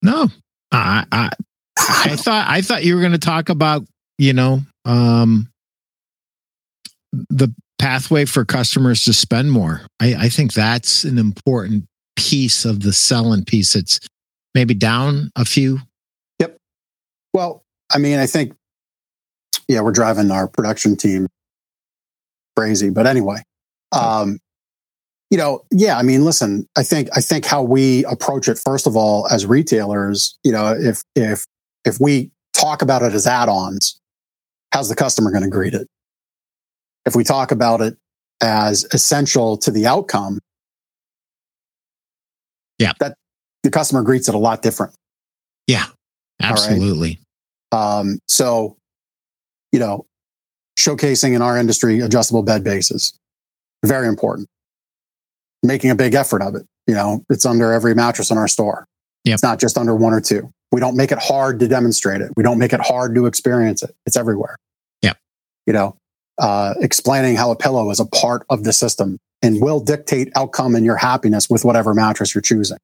[0.02, 0.28] No,
[0.74, 1.30] I, I,
[1.80, 3.86] I thought I thought you were going to talk about
[4.18, 5.50] you know um,
[7.12, 9.82] the pathway for customers to spend more.
[10.00, 13.76] I, I think that's an important piece of the selling piece.
[13.76, 14.00] It's
[14.56, 15.80] maybe down a few.
[16.40, 16.58] Yep.
[17.34, 17.64] Well,
[17.94, 18.56] I mean, I think,
[19.68, 21.28] yeah, we're driving our production team
[22.56, 22.90] crazy.
[22.90, 23.44] But anyway,
[23.92, 24.40] um,
[25.30, 28.88] you know, yeah, I mean, listen, I think I think how we approach it, first
[28.88, 31.46] of all, as retailers, you know, if if
[31.86, 34.00] if we talk about it as add-ons,
[34.72, 35.88] how's the customer going to greet it?
[37.06, 37.98] If we talk about it
[38.42, 40.40] as essential to the outcome,
[42.80, 42.94] Yeah.
[43.00, 43.16] that
[43.64, 44.94] the customer greets it a lot different.
[45.68, 46.52] Yeah, right.
[46.52, 47.20] absolutely.
[47.72, 48.78] Um, so,
[49.72, 50.06] you know,
[50.78, 53.18] showcasing in our industry adjustable bed bases,
[53.86, 54.48] very important.
[55.62, 56.66] Making a big effort of it.
[56.88, 58.86] You know, it's under every mattress in our store.
[59.24, 59.34] Yep.
[59.36, 60.52] It's not just under one or two.
[60.74, 62.32] We don't make it hard to demonstrate it.
[62.36, 63.96] We don't make it hard to experience it.
[64.06, 64.58] It's everywhere.
[65.02, 65.14] Yeah.
[65.66, 65.96] You know,
[66.40, 70.76] uh, explaining how a pillow is a part of the system and will dictate outcome
[70.76, 72.80] and your happiness with whatever mattress you're choosing.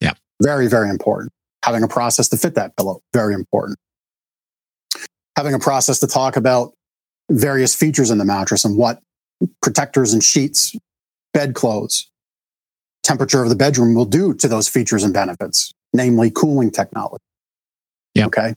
[0.00, 0.14] Yeah.
[0.42, 1.30] Very, very important.
[1.64, 3.78] Having a process to fit that pillow, very important
[5.36, 6.72] having a process to talk about
[7.30, 9.00] various features in the mattress and what
[9.62, 10.74] protectors and sheets,
[11.34, 12.10] bed clothes,
[13.02, 17.22] temperature of the bedroom will do to those features and benefits, namely cooling technology.
[18.16, 18.26] Yeah.
[18.26, 18.54] Okay.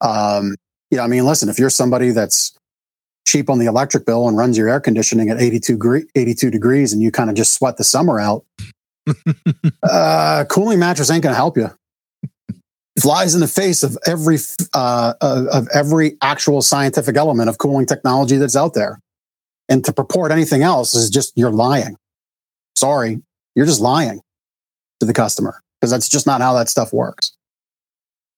[0.00, 0.56] Um,
[0.90, 2.56] you know, I mean, listen, if you're somebody that's
[3.26, 6.92] cheap on the electric bill and runs your air conditioning at 82, gre- 82 degrees
[6.92, 8.44] and you kind of just sweat the summer out,
[9.82, 11.70] uh, cooling mattress ain't going to help you
[12.48, 14.38] It flies in the face of every
[14.74, 19.00] uh, of every actual scientific element of cooling technology that's out there.
[19.68, 21.96] And to purport anything else is just you're lying.
[22.76, 23.20] Sorry,
[23.54, 24.20] you're just lying
[25.00, 27.32] to the customer because that's just not how that stuff works.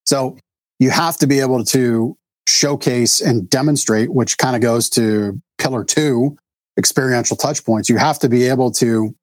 [0.04, 0.36] So
[0.78, 2.16] you have to be able to
[2.48, 6.36] showcase and demonstrate, which kind of goes to pillar two,
[6.78, 7.88] experiential touch points.
[7.88, 9.14] You have to be able to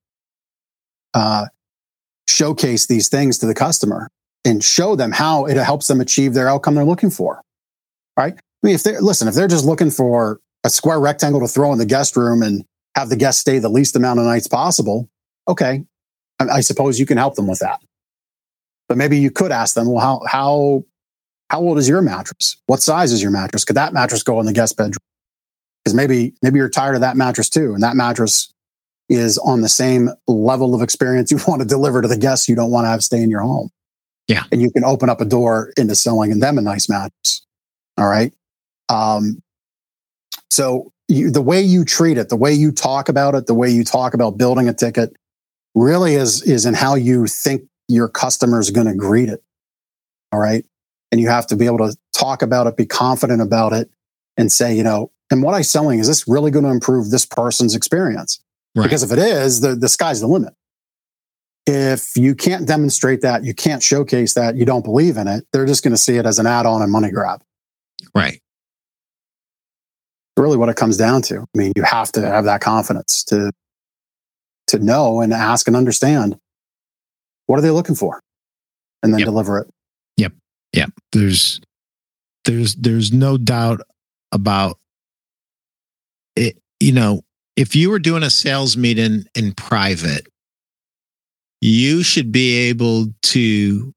[1.14, 1.46] uh,
[2.28, 4.10] showcase these things to the customer
[4.46, 7.42] and show them how it helps them achieve their outcome they're looking for.
[8.16, 8.34] Right?
[8.34, 11.72] I mean, if they're listen, if they're just looking for a square rectangle to throw
[11.72, 12.64] in the guest room and
[12.96, 15.10] have the guest stay the least amount of nights possible,
[15.48, 15.84] okay,
[16.40, 17.80] I, I suppose you can help them with that.
[18.88, 20.84] But maybe you could ask them, well, how how
[21.50, 22.58] how old is your mattress?
[22.68, 23.64] What size is your mattress?
[23.66, 24.98] Could that mattress go in the guest bedroom?
[25.84, 28.54] Because maybe maybe you're tired of that mattress too, and that mattress
[29.10, 32.56] is on the same level of experience you want to deliver to the guests you
[32.56, 33.70] don't want to have stay in your home.
[34.28, 34.44] Yeah.
[34.52, 37.46] And you can open up a door into selling them a nice mattress.
[37.98, 38.34] All right.
[38.90, 39.42] Um,
[40.50, 43.70] so you, the way you treat it, the way you talk about it, the way
[43.70, 45.16] you talk about building a ticket
[45.76, 49.44] really is, is in how you think your customer is going to greet it.
[50.32, 50.66] All right.
[51.12, 53.90] And you have to be able to talk about it, be confident about it
[54.36, 57.26] and say, you know, and what I'm selling, is this really going to improve this
[57.26, 58.42] person's experience?
[58.76, 58.84] Right.
[58.84, 60.54] Because if it is, the, the sky's the limit
[61.68, 65.66] if you can't demonstrate that, you can't showcase that, you don't believe in it, they're
[65.66, 67.44] just going to see it as an add on and money grab.
[68.16, 68.42] Right.
[70.38, 71.42] Really, what it comes down to.
[71.42, 73.52] I mean, you have to have that confidence to
[74.68, 76.38] to know and ask and understand
[77.48, 78.22] what are they looking for,
[79.04, 79.26] and then Yep.
[79.28, 79.68] deliver it.
[80.18, 80.34] yep
[80.74, 81.60] yep There's
[82.46, 83.82] there's there's no doubt
[84.32, 84.78] about
[86.36, 86.58] it.
[86.80, 87.22] You know,
[87.56, 90.28] if you were doing a sales meeting in private,
[91.62, 93.94] you should be able to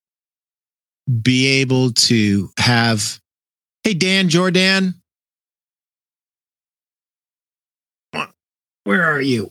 [1.22, 3.20] be able to have
[3.84, 4.94] hey Dan Jordan
[8.84, 9.51] where are you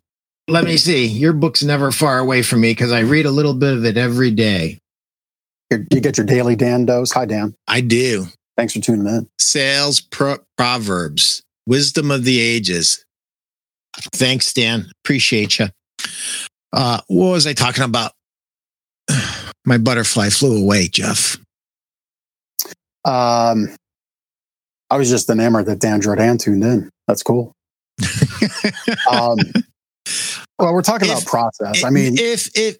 [0.49, 3.53] let me see your book's never far away from me because I read a little
[3.53, 4.79] bit of it every day
[5.71, 7.11] You get your daily Dan dose.
[7.11, 7.53] Hi, Dan.
[7.67, 8.25] I do
[8.57, 9.27] Thanks for tuning in.
[9.39, 13.03] sales pro- proverbs wisdom of the ages
[14.13, 15.67] thanks Dan appreciate you
[16.73, 18.11] uh what was I talking about
[19.65, 21.37] my butterfly flew away Jeff
[23.05, 23.69] Um,
[24.91, 26.89] I was just enamored that Dan Jordan tuned in.
[27.07, 27.53] That's cool.
[29.11, 29.37] Um,
[30.59, 31.83] well, we're talking about If- process.
[31.83, 32.77] I mean, if if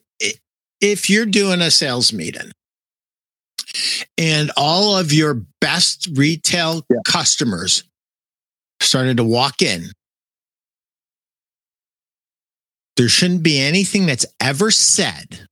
[0.82, 2.52] if you're doing a sales meeting
[4.18, 6.98] and all of your best retail Yeah.
[7.06, 7.84] customers
[8.82, 9.92] started to walk in,
[12.98, 15.48] there shouldn't be anything that's ever said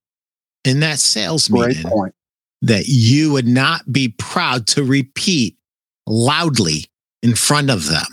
[0.64, 2.14] in that sales Great meeting point.
[2.62, 5.58] that you would not be proud to repeat
[6.06, 6.86] loudly
[7.22, 8.06] in front of them.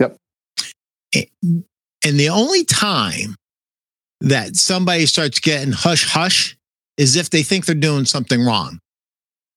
[0.00, 0.16] Yep.
[1.14, 1.24] Eh,
[2.04, 3.36] And the only time
[4.20, 6.56] that somebody starts getting hush hush
[6.96, 8.80] is if they think they're doing something wrong.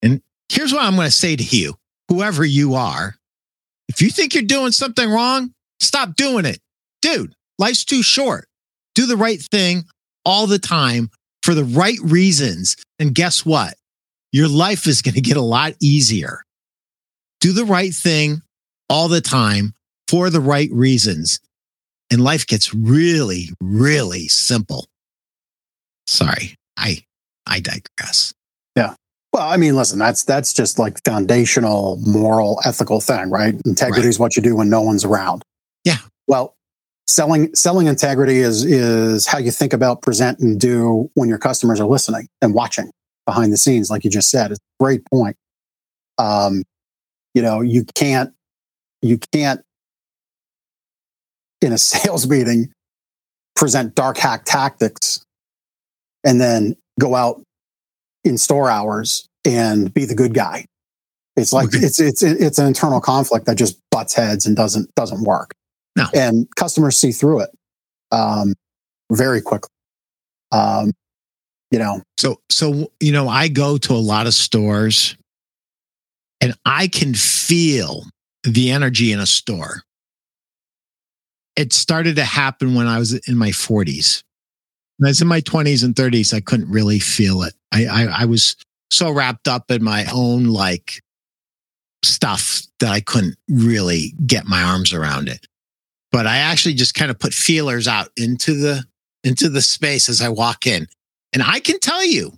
[0.01, 1.75] And here's what I'm going to say to you,
[2.09, 3.15] whoever you are.
[3.87, 6.59] If you think you're doing something wrong, stop doing it.
[7.01, 8.47] Dude, life's too short.
[8.95, 9.85] Do the right thing
[10.25, 11.09] all the time
[11.43, 12.75] for the right reasons.
[12.99, 13.75] And guess what?
[14.31, 16.43] Your life is going to get a lot easier.
[17.39, 18.41] Do the right thing
[18.89, 19.73] all the time
[20.07, 21.39] for the right reasons.
[22.11, 24.87] And life gets really, really simple.
[26.07, 27.03] Sorry, I
[27.45, 28.33] I digress.
[28.75, 28.95] Yeah.
[29.31, 33.55] Well, I mean, listen, that's that's just like foundational moral ethical thing, right?
[33.65, 34.09] Integrity Right.
[34.09, 35.43] is what you do when no one's around.
[35.83, 35.97] Yeah.
[36.27, 36.55] Well,
[37.07, 41.79] selling selling integrity is is how you think about present and do when your customers
[41.79, 42.89] are listening and watching
[43.27, 44.49] behind the scenes, like you just said.
[44.51, 45.35] It's a great point.
[46.17, 46.63] Um,
[47.35, 48.33] you know, you can't
[49.03, 49.61] you can't
[51.61, 52.71] in a sales meeting
[53.55, 55.21] present dark hack tactics
[56.23, 57.41] and then go out
[58.23, 60.65] in store hours and be the good guy.
[61.35, 61.79] It's like Okay.
[61.85, 65.51] it's it's it's an internal conflict that just butts heads and doesn't doesn't work.
[65.95, 66.05] No.
[66.13, 67.49] And customers see through it
[68.11, 68.53] um,
[69.11, 69.69] very quickly.
[70.51, 70.91] Um,
[71.71, 75.15] you know, So, so, you know, I go to a lot of stores
[76.41, 78.05] and I can feel
[78.43, 79.83] the energy in a store.
[81.59, 84.23] It started to happen when I was in my 40s.
[84.95, 87.53] When I was in my 20s and 30s, I couldn't really feel it.
[87.73, 88.55] I, I, I was
[88.89, 91.01] so wrapped up in my own like
[92.01, 95.47] stuff that I couldn't really get my arms around it.
[96.13, 98.85] But I actually just kind of put feelers out into the
[99.25, 100.87] into the space as I walk in.
[101.33, 102.37] And I can tell you,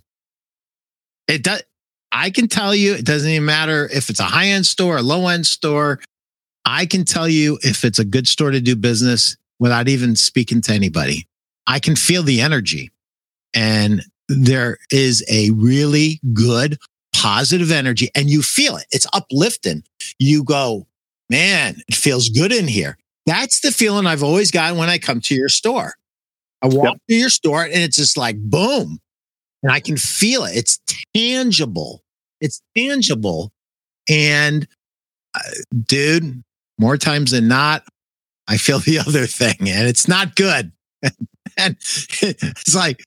[1.28, 1.62] it does.
[2.10, 5.02] I can tell you, it doesn't even matter if it's a high end store, a
[5.02, 6.00] low end store.
[6.64, 10.60] I can tell you if it's a good store to do business without even speaking
[10.62, 11.26] to anybody.
[11.66, 12.90] I can feel the energy.
[13.54, 16.78] And there is a really good,
[17.14, 18.86] positive energy, and you feel it.
[18.90, 19.84] It's uplifting.
[20.18, 20.86] You go,
[21.28, 22.96] man, it feels good in here.
[23.26, 25.94] That's the feeling I've always got when I come to your store.
[26.62, 29.00] I walk to your store and it's just like boom.
[29.62, 30.56] And I can feel it.
[30.56, 30.80] It's
[31.14, 32.02] tangible.
[32.40, 33.52] It's tangible.
[34.08, 34.66] And
[35.34, 35.40] uh,
[35.86, 36.42] dude,
[36.78, 37.84] more times than not,
[38.48, 40.72] I feel the other thing and it's not good.
[41.56, 43.02] and it's like,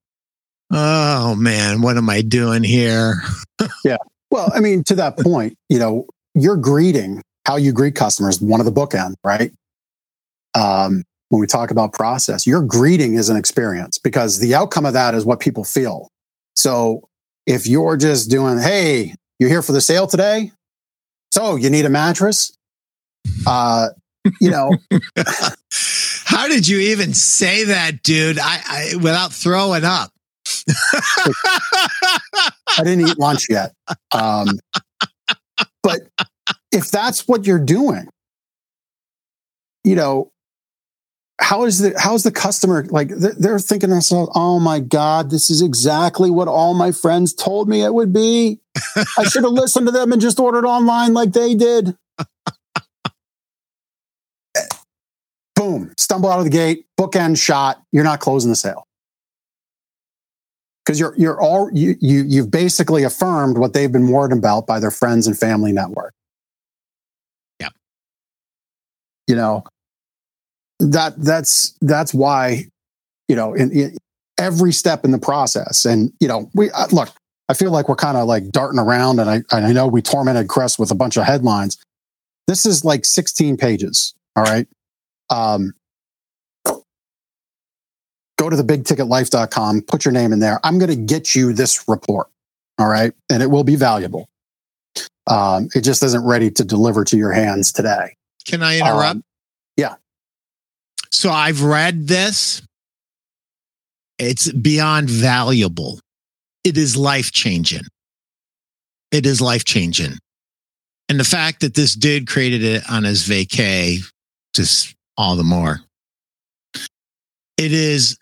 [0.72, 3.22] oh man, what am I doing here?
[3.86, 3.98] Yeah.
[4.32, 8.60] Well, I mean, to that point, you know, your greeting, how you greet customers, one
[8.60, 9.52] of the bookend, right?
[10.56, 14.94] Um, when we talk about process, your greeting is an experience because the outcome of
[14.94, 16.10] that is what people feel.
[16.56, 17.08] So
[17.46, 20.52] if you're just doing, hey, you're here for the sale today,
[21.32, 22.56] so you need a mattress,
[23.48, 23.90] uh,
[24.40, 24.72] you know,
[26.26, 28.40] How did you even say that, dude?
[28.40, 30.12] I, I without throwing up.
[30.68, 31.72] I
[32.84, 33.74] didn't eat lunch yet.
[34.12, 34.48] Um,
[35.82, 36.02] but
[36.72, 38.08] if that's what you're doing,
[39.84, 40.32] you know,
[41.40, 43.10] how is the how is the customer like?
[43.10, 47.34] They're, they're thinking to themselves, "Oh my god, this is exactly what all my friends
[47.34, 48.60] told me it would be.
[49.18, 51.96] I should have listened to them and just ordered online like they did."
[55.66, 55.94] Boom!
[55.98, 57.82] Stumble out of the gate, bookend shot.
[57.92, 58.86] You're not closing the sale
[60.86, 64.80] because you're you're all you you you've basically affirmed what they've been warned about by
[64.80, 66.14] their friends and family network.
[67.60, 67.70] Yeah.
[69.28, 69.64] You know
[70.80, 72.66] that that's that's why
[73.28, 73.98] you know in, in
[74.38, 77.10] every step in the process, and you know we uh, look.
[77.48, 80.02] I feel like we're kind of like darting around, and I and I know we
[80.02, 81.78] tormented Chris with a bunch of headlines.
[82.48, 84.14] This is like 16 pages.
[84.36, 84.68] All right.
[85.30, 85.74] Um,
[88.38, 90.60] go to the bigticketlife.com, put your name in there.
[90.64, 92.28] I'm going to get you this report.
[92.78, 93.14] All right.
[93.30, 94.28] And it will be valuable.
[95.28, 98.16] Um, it just isn't ready to deliver to your hands today.
[98.46, 99.16] Can I interrupt?
[99.16, 99.24] Um,
[99.78, 99.96] yeah.
[101.12, 102.62] So I've read this.
[104.20, 106.00] It's beyond valuable.
[106.64, 107.84] It is life changing.
[109.12, 110.14] It is life changing.
[111.10, 114.00] And the fact that this dude created it on his vacay,
[114.56, 115.82] just all the more.
[117.58, 118.18] It is,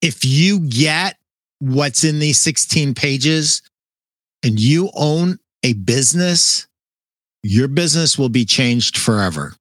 [0.00, 1.16] if you get
[1.58, 3.62] what's in these 16 pages,
[4.42, 6.66] and you own a business,
[7.42, 9.54] your business will be changed forever.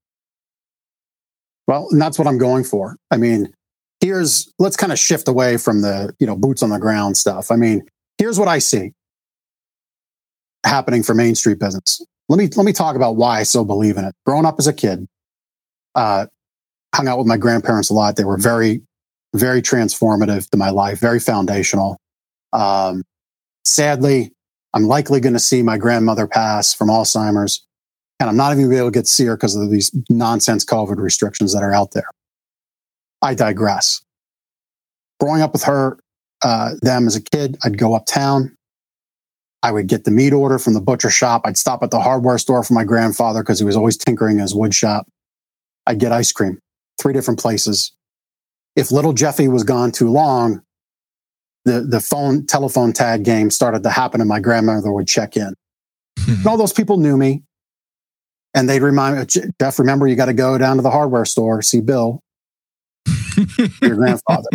[1.67, 2.97] Well, and that's what I'm going for.
[3.11, 3.53] I mean,
[3.99, 7.51] here's let's kind of shift away from the, you know, boots on the ground stuff.
[7.51, 7.83] I mean,
[8.17, 8.93] here's what I see
[10.65, 12.03] happening for Main Street business.
[12.27, 14.15] Let me let me talk about why I so believe in it.
[14.25, 15.07] Growing up as a kid,
[15.95, 16.27] uh,
[16.93, 18.15] hung out with my grandparents a lot.
[18.15, 18.81] They were very,
[19.35, 21.97] very transformative to my life, very foundational.
[22.53, 23.03] Um,
[23.63, 24.31] sadly,
[24.73, 27.65] I'm likely going to see my grandmother pass from Alzheimer's,
[28.19, 30.63] and I'm not even be able to get to see her because of these nonsense
[30.65, 32.09] COVID restrictions that are out there.
[33.21, 34.01] I digress.
[35.19, 35.99] Growing up with her,
[36.41, 38.55] uh, them as a kid, I'd go uptown.
[39.63, 41.43] I would get the meat order from the butcher shop.
[41.45, 44.41] I'd stop at the hardware store for my grandfather because he was always tinkering in
[44.41, 45.07] his wood shop.
[45.88, 46.59] I'd get ice cream,
[46.99, 47.93] three different places.
[48.75, 50.61] If little Jeffy was gone too long,
[51.65, 55.53] the, the phone telephone tag game started to happen and my grandmother would check in.
[56.27, 57.43] and all those people knew me.
[58.53, 59.25] And they'd remind me,
[59.59, 62.21] Jeff, remember you got to go down to the hardware store, see Bill,
[63.82, 64.49] your grandfather.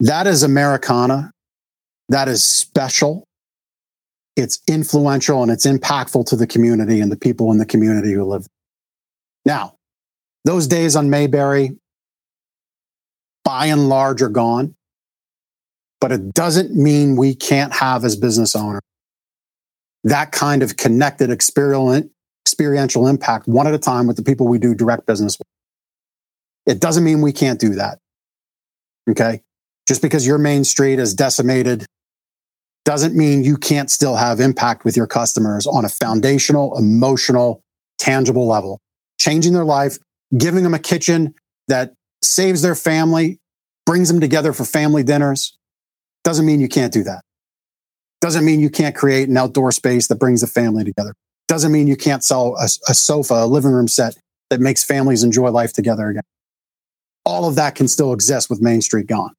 [0.00, 1.32] that is Americana.
[2.10, 3.24] That is special.
[4.36, 8.24] It's influential and it's impactful to the community and the people in the community who
[8.24, 8.46] live.
[9.46, 9.76] Now,
[10.44, 11.78] those days on Mayberry,
[13.44, 14.74] by and large, are gone.
[15.98, 18.82] But it doesn't mean we can't have, as business owners,
[20.04, 24.74] that kind of connected experiential impact one at a time with the people we do
[24.74, 25.46] direct business with.
[26.66, 27.98] It doesn't mean we can't do that.
[29.08, 29.40] Okay.
[29.88, 31.86] Just because your main street is decimated
[32.84, 37.62] doesn't mean you can't still have impact with your customers on a foundational, emotional,
[37.98, 38.80] tangible level,
[39.26, 39.98] changing their life,
[40.36, 41.34] giving them a kitchen
[41.68, 43.38] that saves their family,
[43.84, 45.56] brings them together for family dinners.
[46.24, 47.22] Doesn't mean you can't do that.
[48.20, 51.12] Doesn't mean you can't create an outdoor space that brings the family together.
[51.48, 54.16] Doesn't mean you can't sell a, a sofa, a living room set
[54.50, 56.22] that makes families enjoy life together again.
[57.24, 59.34] All of that can still exist with Main Street gone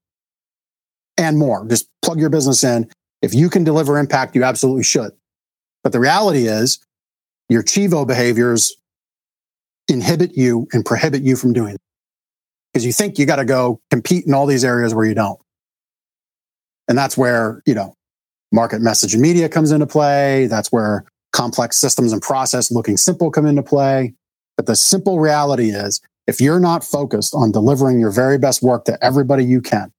[1.18, 1.66] and more.
[1.66, 2.90] Just plug your business in.
[3.22, 5.12] If you can deliver impact, you absolutely should.
[5.84, 6.80] But the reality is
[7.50, 8.76] your Chivo behaviors
[9.88, 11.82] inhibit you and prohibit you from doing it
[12.72, 15.40] because you think you got to go compete in all these areas where you don't.
[16.88, 17.96] And that's where, you know,
[18.52, 20.48] market message and media comes into play.
[20.48, 24.14] That's where complex systems and process looking simple come into play.
[24.56, 28.86] But the simple reality is if you're not focused on delivering your very best work
[28.86, 29.92] to everybody you can,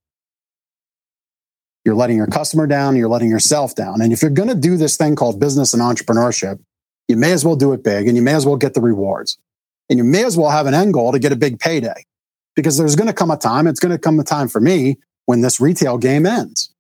[1.84, 4.00] you're letting your customer down, you're letting yourself down.
[4.02, 6.60] And if you're going to do this thing called business and entrepreneurship,
[7.06, 9.38] you may as well do it big and you may as well get the rewards.
[9.88, 12.04] And you may as well have an end goal to get a big payday
[12.54, 14.98] because there's going to come a time, it's going to come a time for me
[15.26, 16.74] when this retail game ends.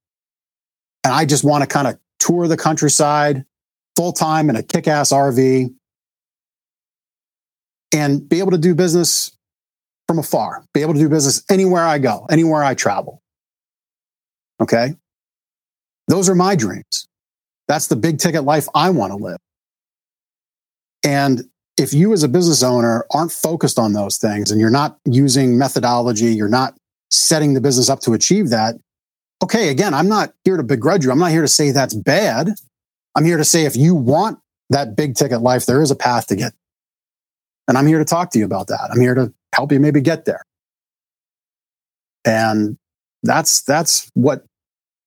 [1.04, 3.44] And I just want to kind of tour the countryside
[3.96, 5.74] full time in a kick ass RV
[7.92, 9.32] and be able to do business
[10.06, 13.22] from afar, be able to do business anywhere I go, anywhere I travel.
[14.60, 14.94] Okay.
[16.08, 17.06] Those are my dreams.
[17.68, 19.38] That's the big ticket life I want to live.
[21.04, 21.44] And
[21.78, 25.58] if you as a business owner aren't focused on those things and you're not using
[25.58, 26.74] methodology, you're not
[27.10, 28.76] setting the business up to achieve that.
[29.42, 29.68] Okay.
[29.68, 31.10] Again, I'm not here to begrudge you.
[31.10, 32.50] I'm not here to say that's bad.
[33.14, 34.38] I'm here to say if you want
[34.70, 36.52] that big ticket life, there is a path to get.
[37.66, 38.88] And I'm here to talk to you about that.
[38.90, 40.42] I'm here to help you maybe get there.
[42.24, 42.76] And
[43.22, 44.44] that's that's what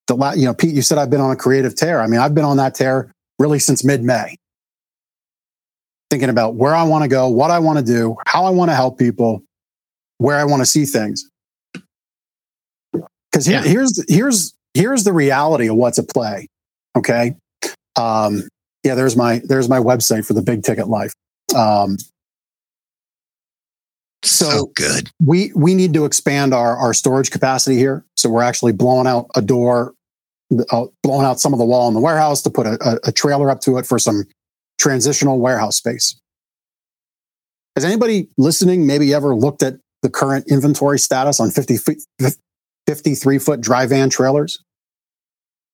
[0.07, 2.01] the you know Pete you said I've been on a creative tear.
[2.01, 4.35] I mean, I've been on that tear really since mid-May.
[6.11, 8.69] Thinking about where I want to go, what I want to do, how I want
[8.69, 9.41] to help people,
[10.17, 11.29] where I want to see things.
[13.31, 13.63] Cuz here, yeah.
[13.63, 16.49] here's here's here's the reality of what's at play.
[16.97, 17.37] Okay?
[17.95, 18.43] Um
[18.83, 21.13] yeah, there's my there's my website for the big ticket life.
[21.55, 21.95] Um
[24.25, 25.11] so, so, good.
[25.25, 28.03] We we need to expand our our storage capacity here.
[28.17, 29.93] So we're actually blowing out a door,
[30.71, 33.11] uh, blowing out some of the wall in the warehouse to put a, a, a
[33.13, 34.25] trailer up to it for some
[34.81, 36.19] transitional warehouse space.
[37.75, 42.03] Has anybody listening maybe ever looked at the current inventory status on 50 feet,
[42.87, 44.61] 53 foot dry van trailers?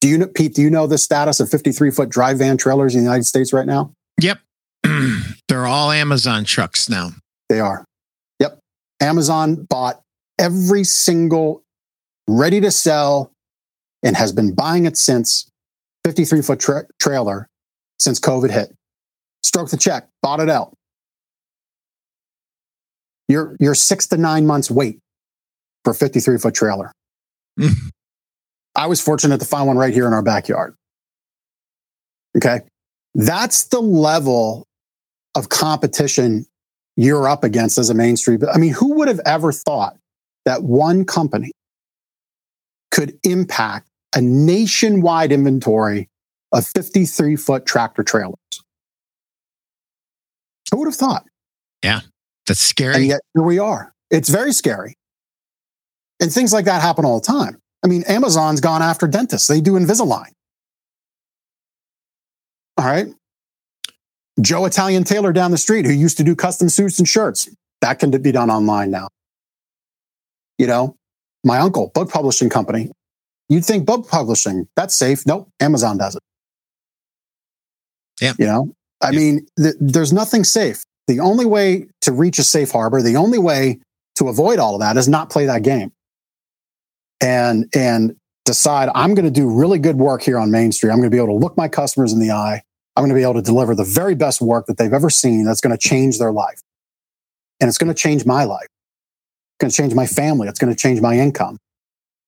[0.01, 2.93] Do you know, Pete, do you know the status of 53 foot dry van trailers
[2.93, 3.93] in the United States right now?
[4.21, 4.39] Yep.
[5.47, 7.11] They're all Amazon trucks now.
[7.49, 7.85] They are.
[8.39, 8.59] Yep.
[9.01, 10.01] Amazon bought
[10.37, 11.63] every single
[12.27, 13.31] ready to sell
[14.03, 15.49] and has been buying it since
[16.03, 17.47] 53 foot tra- trailer
[17.99, 18.75] since COVID hit.
[19.47, 20.75] Stroke the check, bought it out.
[23.29, 24.99] You're, you're six to nine months wait
[25.85, 26.91] for 53 foot trailer.
[27.57, 27.69] Hmm.
[28.75, 30.75] I was fortunate to find one right here in our backyard.
[32.35, 32.59] Okay.
[33.15, 34.67] That's the level
[35.33, 36.45] of competition
[36.97, 38.41] you're up against as a Main Street.
[38.53, 39.97] I mean, who would have ever thought
[40.45, 41.51] that one company
[42.91, 46.09] could impact a nationwide inventory
[46.51, 48.35] of 53 foot tractor trailers?
[50.71, 51.25] Who would have thought?
[51.83, 52.01] Yeah,
[52.45, 52.95] that's scary.
[52.95, 53.93] And yet here we are.
[54.09, 54.95] It's very scary.
[56.19, 57.57] And things like that happen all the time.
[57.83, 59.47] I mean, Amazon's gone after dentists.
[59.47, 60.31] They do Invisalign.
[62.77, 63.07] All right.
[64.41, 67.49] Joe Italian tailor down the street who used to do custom suits and shirts.
[67.81, 69.07] That can be done online now.
[70.57, 70.95] You know,
[71.43, 72.91] my uncle, book publishing company.
[73.49, 75.25] You'd think book publishing, that's safe.
[75.25, 76.23] Nope, Amazon does it.
[78.19, 78.33] Yeah.
[78.37, 79.19] You know, I yeah.
[79.19, 80.83] mean, th- there's nothing safe.
[81.07, 83.79] The only way to reach a safe harbor, the only way
[84.15, 85.91] to avoid all of that is not play that game.
[87.21, 90.91] And, and decide I'm going to do really good work here on Main Street.
[90.91, 92.61] I'm going to be able to look my customers in the eye.
[92.95, 95.45] I'm going to be able to deliver the very best work that they've ever seen
[95.45, 96.59] that's going to change their life.
[97.59, 98.65] And it's going to change my life.
[98.65, 100.47] It's going to change my family.
[100.47, 101.57] It's going to change my income.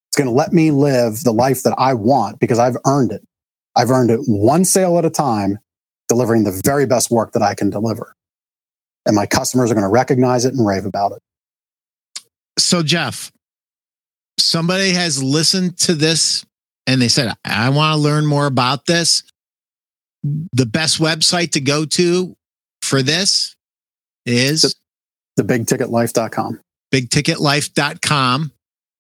[0.10, 3.24] It's going to let me live the life that I want because I've earned it.
[3.76, 5.60] I've earned it one sale at a time,
[6.10, 8.16] delivering the very best work that I can deliver.
[9.06, 11.22] And my customers are going to recognize it and rave about it.
[12.58, 13.32] So, Jeff,
[14.38, 16.46] somebody has listened to this
[16.86, 19.24] and they said, I want to learn more about this
[20.24, 22.36] the best website to go to
[22.82, 23.56] for this
[24.26, 24.76] is
[25.36, 26.60] the, the bigticketlife.com.
[26.94, 28.52] Bigticketlife.com.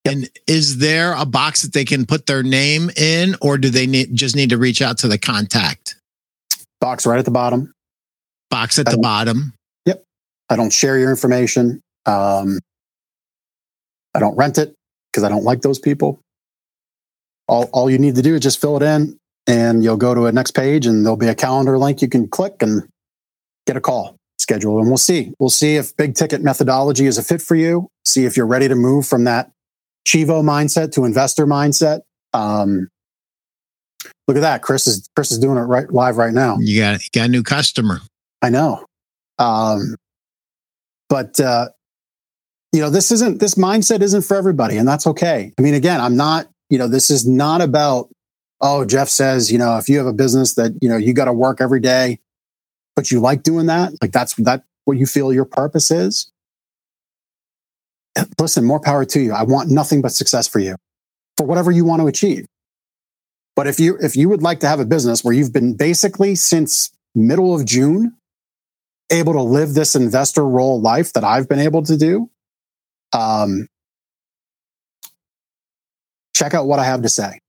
[0.05, 0.13] Yep.
[0.13, 3.85] And is there a box that they can put their name in, or do they
[3.85, 5.95] need, just need to reach out to the contact?
[6.81, 7.73] Box right at the bottom.
[8.49, 9.53] Box at the bottom.
[9.85, 10.03] Yep.
[10.49, 11.81] I don't share your information.
[12.05, 12.59] Um,
[14.15, 14.73] I don't rent it
[15.11, 16.19] because I don't like those people.
[17.47, 19.17] All, all you need to do is just fill it in,
[19.47, 22.27] and you'll go to a next page and there'll be a calendar link you can
[22.27, 22.87] click and
[23.65, 27.23] get a call schedule and we'll see we'll see if big ticket methodology is a
[27.23, 29.51] fit for you see if you're ready to move from that
[30.07, 32.01] chivo mindset to investor mindset
[32.33, 32.87] um,
[34.27, 37.01] look at that chris is chris is doing it right live right now you got
[37.01, 37.99] you got a new customer
[38.41, 38.85] i know
[39.39, 39.95] um,
[41.07, 41.69] but uh,
[42.73, 46.01] you know this isn't this mindset isn't for everybody and that's okay i mean again
[46.01, 48.09] i'm not you know this is not about
[48.61, 51.25] oh, Jeff says, you know, if you have a business that, you know, you got
[51.25, 52.19] to work every day,
[52.95, 56.31] but you like doing that, like that's that what you feel your purpose is.
[58.39, 59.33] Listen, more power to you.
[59.33, 60.75] I want nothing but success for you
[61.37, 62.45] for whatever you want to achieve.
[63.59, 66.35] But if you if you would like to have a business where you've been basically
[66.35, 68.15] since middle of June
[69.11, 72.29] able to live this investor role life that I've been able to do,
[73.11, 73.67] um,
[76.33, 77.41] check out what I have to say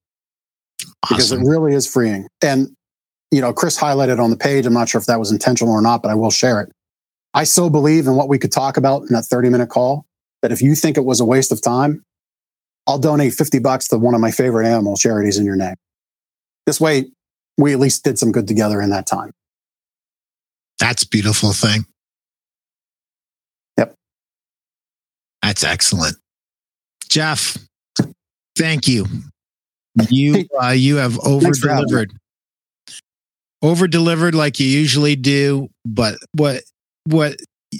[1.08, 2.26] because it really is freeing.
[2.42, 2.74] And,
[3.30, 4.66] you know, Chris highlighted on the page.
[4.66, 6.72] I'm not sure if that was intentional or not, but I will share it.
[7.34, 10.06] I so believe in what we could talk about in that 30 minute call
[10.42, 12.02] that if you think it was a waste of time,
[12.88, 15.76] I'll donate 50 bucks to one of my favorite animal charities in your name.
[16.66, 17.06] This way,
[17.58, 19.32] we at least did some good together in that time.
[20.78, 21.84] That's beautiful thing.
[23.76, 23.94] Yep.
[25.42, 26.16] That's excellent.
[27.08, 27.56] Jeff,
[28.56, 29.06] thank you
[30.08, 32.12] you uh, you have over delivered.
[33.62, 36.62] Over delivered like you usually do, but what
[37.04, 37.36] what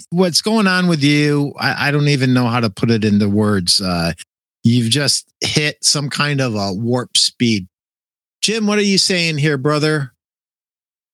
[0.09, 1.53] what's going on with you?
[1.57, 3.81] I, I don't even know how to put it into words.
[3.81, 4.13] Uh,
[4.63, 7.67] you've just hit some kind of a warp speed.
[8.41, 10.13] Jim, what are you saying here, brother?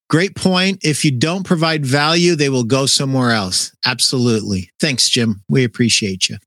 [0.09, 0.79] Great point.
[0.83, 3.75] If you don't provide value, they will go somewhere else.
[3.85, 4.71] Absolutely.
[4.79, 5.43] Thanks, Jim.
[5.49, 6.37] We appreciate you.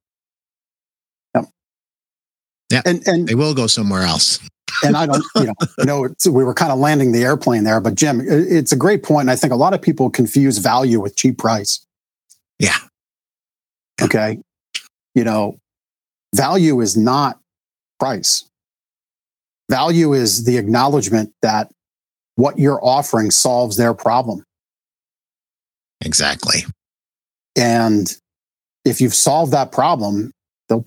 [2.70, 4.38] Yeah, and and they will go somewhere else.
[4.84, 5.54] and I don't, you know,
[5.84, 9.22] know we were kind of landing the airplane there, but Jim, it's a great point,
[9.22, 11.84] and I think a lot of people confuse value with cheap price.
[12.58, 12.76] Yeah.
[14.00, 14.38] Okay.
[15.14, 15.58] You know,
[16.34, 17.40] value is not
[17.98, 18.48] price.
[19.70, 21.70] Value is the acknowledgement that
[22.34, 24.44] what you're offering solves their problem.
[26.04, 26.64] Exactly.
[27.56, 28.12] And
[28.84, 30.32] if you've solved that problem,
[30.68, 30.86] they'll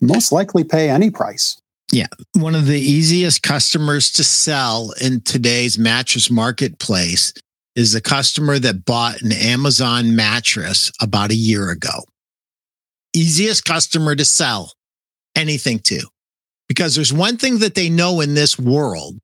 [0.00, 1.60] most likely pay any price.
[1.92, 2.06] Yeah.
[2.34, 7.34] One of the easiest customers to sell in today's mattress marketplace
[7.74, 12.04] is the customer that bought an Amazon mattress about a year ago.
[13.12, 14.72] Easiest customer to sell
[15.36, 16.00] anything to.
[16.68, 19.18] Because there's one thing that they know in this world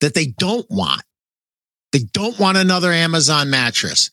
[0.00, 1.02] that they don't want.
[1.92, 4.10] They don't want another Amazon mattress.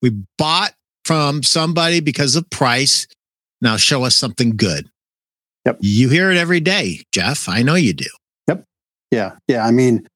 [0.00, 0.72] We bought
[1.04, 3.06] from somebody because of price.
[3.60, 4.88] Now show us something good.
[5.64, 5.78] Yep.
[5.80, 7.48] You hear it every day, Jeff.
[7.48, 8.08] I know you do.
[8.48, 8.64] Yep.
[9.10, 9.32] Yeah.
[9.48, 9.64] Yeah.
[9.64, 10.06] I mean,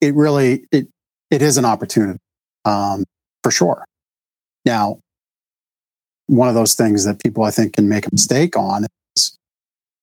[0.00, 0.88] it really, it,
[1.30, 2.18] it is an opportunity,
[2.64, 3.04] um,
[3.42, 3.84] for sure.
[4.64, 4.98] Now,
[6.26, 8.86] one of those things that people I think can make a mistake on
[9.16, 9.36] is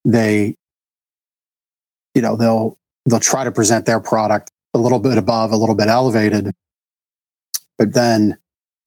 [0.06, 0.56] they,
[2.16, 5.76] you know, they'll, they'll try to present their product a little bit above, a little
[5.76, 6.52] bit elevated,
[7.78, 8.38] but then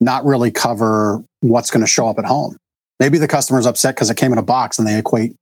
[0.00, 2.56] not really cover what's going to show up at home.
[3.00, 5.34] Maybe the customer's upset because it came in a box and they equate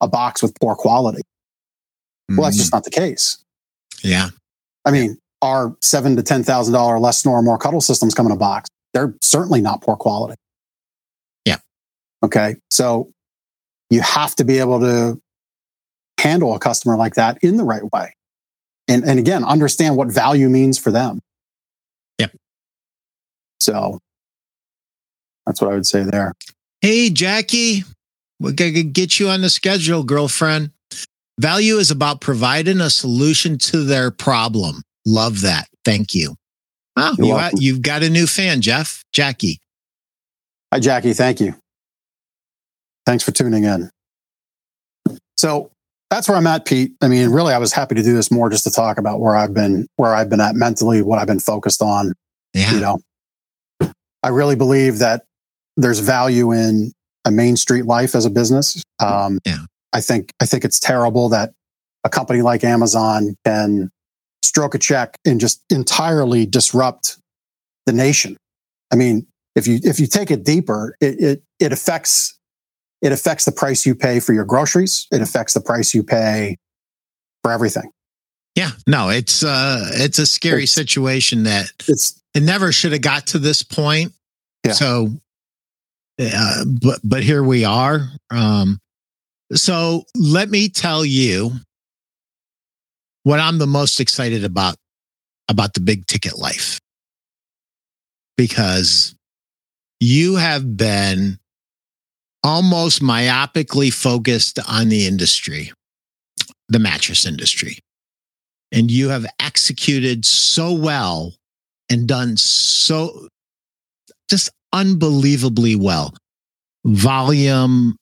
[0.00, 1.22] a box with poor quality.
[2.28, 2.76] Well, that's just mm-hmm.
[2.76, 3.42] not the case.
[4.02, 4.30] Yeah.
[4.84, 8.32] I mean, our seven to ten thousand dollar less snore, more cuddle systems come in
[8.32, 8.68] a box.
[8.94, 10.36] They're certainly not poor quality.
[11.44, 11.58] Yeah.
[12.22, 12.56] Okay.
[12.70, 13.10] So
[13.90, 15.20] you have to be able to
[16.20, 18.14] handle a customer like that in the right way.
[18.88, 21.20] And, and again, understand what value means for them.
[22.18, 22.36] Yep.
[23.60, 23.98] So
[25.46, 26.34] that's what I would say there.
[26.80, 27.84] Hey, Jackie,
[28.38, 30.70] we're going to get you on the schedule, girlfriend.
[31.38, 34.82] Value is about providing a solution to their problem.
[35.06, 35.68] Love that.
[35.84, 36.34] Thank you.
[36.96, 39.04] You're you got, you've got a new fan, Jeff.
[39.12, 39.58] Jackie.
[40.72, 41.14] Hi, Jackie.
[41.14, 41.54] Thank you.
[43.06, 43.90] Thanks for tuning in.
[45.38, 45.70] So
[46.10, 46.92] that's where I'm at, Pete.
[47.00, 49.36] I mean, really, I was happy to do this more just to talk about where
[49.36, 52.14] I've been, where I've been at mentally, what I've been focused on.
[52.52, 52.74] Yeah.
[52.74, 53.92] You know,
[54.22, 55.24] I really believe that
[55.76, 56.92] there's value in
[57.24, 58.82] a main street life as a business.
[58.98, 59.58] Um, Yeah.
[59.92, 61.52] I think I think it's terrible that
[62.04, 63.90] a company like Amazon can
[64.42, 67.18] stroke a check and just entirely disrupt
[67.86, 68.36] the nation.
[68.92, 69.26] I mean,
[69.56, 72.38] if you if you take it deeper, it it, it affects
[73.02, 75.06] it affects the price you pay for your groceries.
[75.10, 76.58] It affects the price you pay
[77.42, 77.90] for everything.
[78.56, 78.70] Yeah.
[78.86, 83.28] No, it's uh it's a scary It's- situation that It's it never should have got
[83.28, 84.12] to this point.
[84.64, 84.72] Yeah.
[84.72, 85.08] So
[86.20, 88.08] uh, but but here we are.
[88.30, 88.78] Um
[89.54, 91.52] so let me tell you
[93.22, 94.76] what I'm the most excited about
[95.48, 96.80] about the big ticket life.
[98.36, 99.14] Because
[100.00, 101.38] you have been
[102.42, 105.72] almost myopically focused on the industry,
[106.68, 107.78] the mattress industry.
[108.72, 111.34] And you have executed so well
[111.90, 113.28] and done so
[114.28, 116.14] just unbelievably well.
[116.84, 117.96] Volume,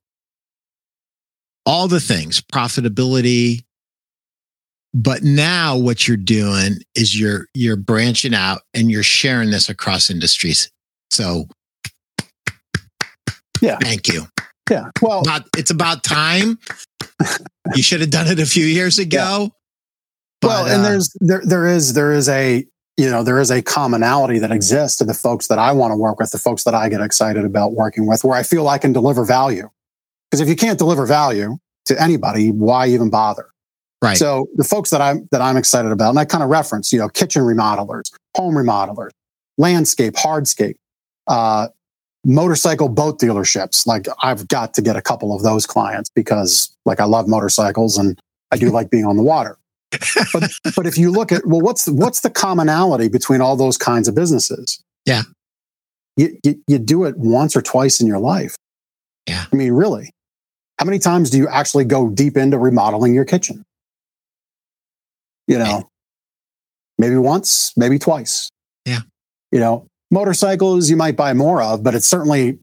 [1.64, 3.62] all the things, profitability.
[4.94, 10.10] But now what you're doing is you're you're branching out and you're sharing this across
[10.10, 10.70] industries.
[11.10, 11.46] So
[13.60, 13.78] Yeah.
[13.80, 14.26] Thank you.
[14.70, 14.90] yeah.
[15.02, 16.58] Well, About, it's about time.
[17.74, 19.50] you should have done it a few years ago.
[20.42, 22.64] well, But, and uh, there's there there is there is a
[22.96, 25.96] you know there is a commonality that exists to the folks that I want to
[25.96, 28.78] work with, the folks that I get excited about working with, where I feel I
[28.78, 29.68] can deliver value.
[30.30, 31.56] Because if you can't deliver value
[31.86, 33.46] to anybody, why even bother?
[34.02, 34.16] right.
[34.16, 36.98] So the folks that I'm that I'm excited about, and I kind of reference, you
[36.98, 39.10] know, kitchen remodelers, home remodelers,
[39.56, 40.74] landscape, hardscape,
[41.26, 41.68] uh,
[42.24, 43.86] motorcycle boat dealerships.
[43.86, 47.96] Like I've got to get a couple of those clients because like I love motorcycles
[47.98, 48.18] and
[48.50, 49.58] I do like being on the water.
[50.32, 53.78] But but if you look at well, what's the, what's the commonality between all those
[53.78, 54.82] kinds of businesses?
[55.04, 55.22] Yeah.
[56.16, 58.56] You, you you do it once or twice in your life.
[59.28, 59.44] Yeah.
[59.52, 60.10] I mean, really.
[60.78, 63.64] How many times do you actually go deep into remodeling your kitchen?
[65.48, 65.88] You know,
[66.98, 68.50] maybe once, maybe twice.
[68.84, 69.00] Yeah.
[69.50, 72.58] You know, motorcycles you might buy more of, but it's certainly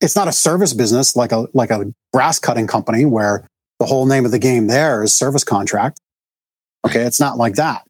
[0.00, 3.46] it's not a service business like a like a brass cutting company where
[3.78, 6.00] the whole name of the game there is service contract.
[6.86, 7.86] Okay, it's not like that.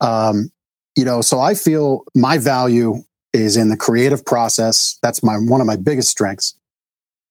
[0.00, 0.50] Um,
[0.96, 3.02] you know, so I feel my value
[3.32, 4.98] is in the creative process.
[5.02, 6.54] That's my one of my biggest strengths.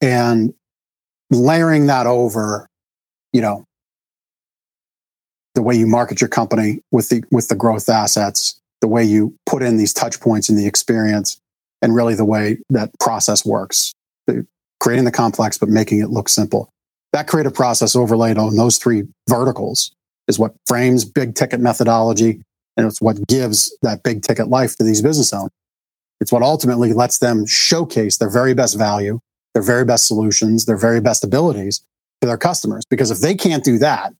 [0.02, 0.53] And
[1.31, 2.68] layering that over,
[3.34, 3.65] you know,
[5.56, 9.35] the way you market your company with the with the growth assets, the way you
[9.45, 11.39] put in these touch points in the experience,
[11.81, 13.93] and really the way that process works.
[14.81, 16.69] Creating the complex but making it look simple.
[17.14, 19.91] That creative process overlaid on those three verticals
[20.27, 22.41] is what frames big ticket methodology
[22.76, 25.52] and it's what gives that big ticket life to these business owners.
[26.19, 29.19] It's what ultimately lets them showcase their very best value,
[29.53, 31.80] their very best solutions, their very best abilities
[32.22, 32.84] to their customers.
[32.89, 34.14] Because if they can't do that,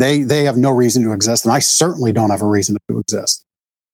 [0.00, 2.98] they they have no reason to exist, and I certainly don't have a reason to
[2.98, 3.44] exist.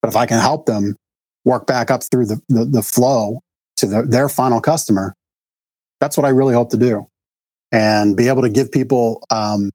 [0.03, 0.97] But if I can help them
[1.45, 3.41] work back up through the the, the flow
[3.79, 5.15] to the, their final customer,
[6.01, 7.07] that's what I really hope to do,
[7.73, 9.71] and be able to give people um,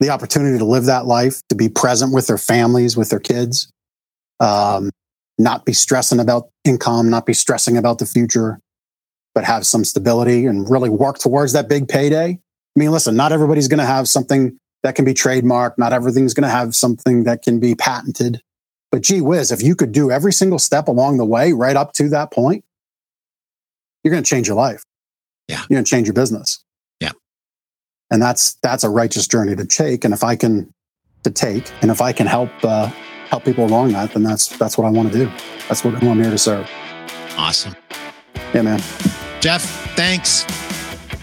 [0.00, 3.70] the opportunity to live that life, to be present with their families, with their kids,
[4.40, 4.90] um,
[5.38, 8.58] not be stressing about income, not be stressing about the future,
[9.34, 12.38] but have some stability and really work towards that big payday.
[12.76, 15.78] I mean, listen, not everybody's going to have something that can be trademarked.
[15.78, 18.40] Not everything's going to have something that can be patented.
[18.90, 21.92] But gee whiz, if you could do every single step along the way right up
[21.94, 22.64] to that point,
[24.02, 24.84] you're going to change your life.
[25.48, 25.60] Yeah.
[25.68, 26.64] You're going to change your business.
[27.00, 27.12] Yeah.
[28.10, 30.04] And that's that's a righteous journey to take.
[30.04, 30.72] And if I can
[31.24, 32.86] to take, and if I can help uh,
[33.28, 35.30] help people along that, then that's that's what I want to do.
[35.68, 36.70] That's what who I'm here to serve.
[37.36, 37.74] Awesome.
[38.52, 38.80] Yeah, man.
[39.40, 39.62] Jeff,
[39.96, 40.44] thanks.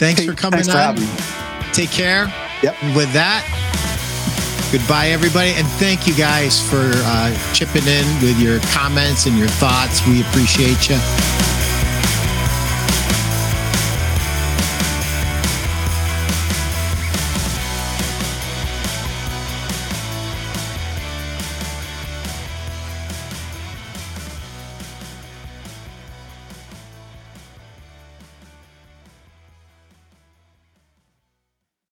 [0.00, 0.96] Thanks for coming thanks for on.
[0.96, 1.72] having me.
[1.74, 2.26] Take care.
[2.62, 2.82] Yep.
[2.82, 3.44] And with that,
[4.72, 5.50] goodbye, everybody.
[5.50, 10.06] And thank you guys for uh, chipping in with your comments and your thoughts.
[10.06, 10.96] We appreciate you.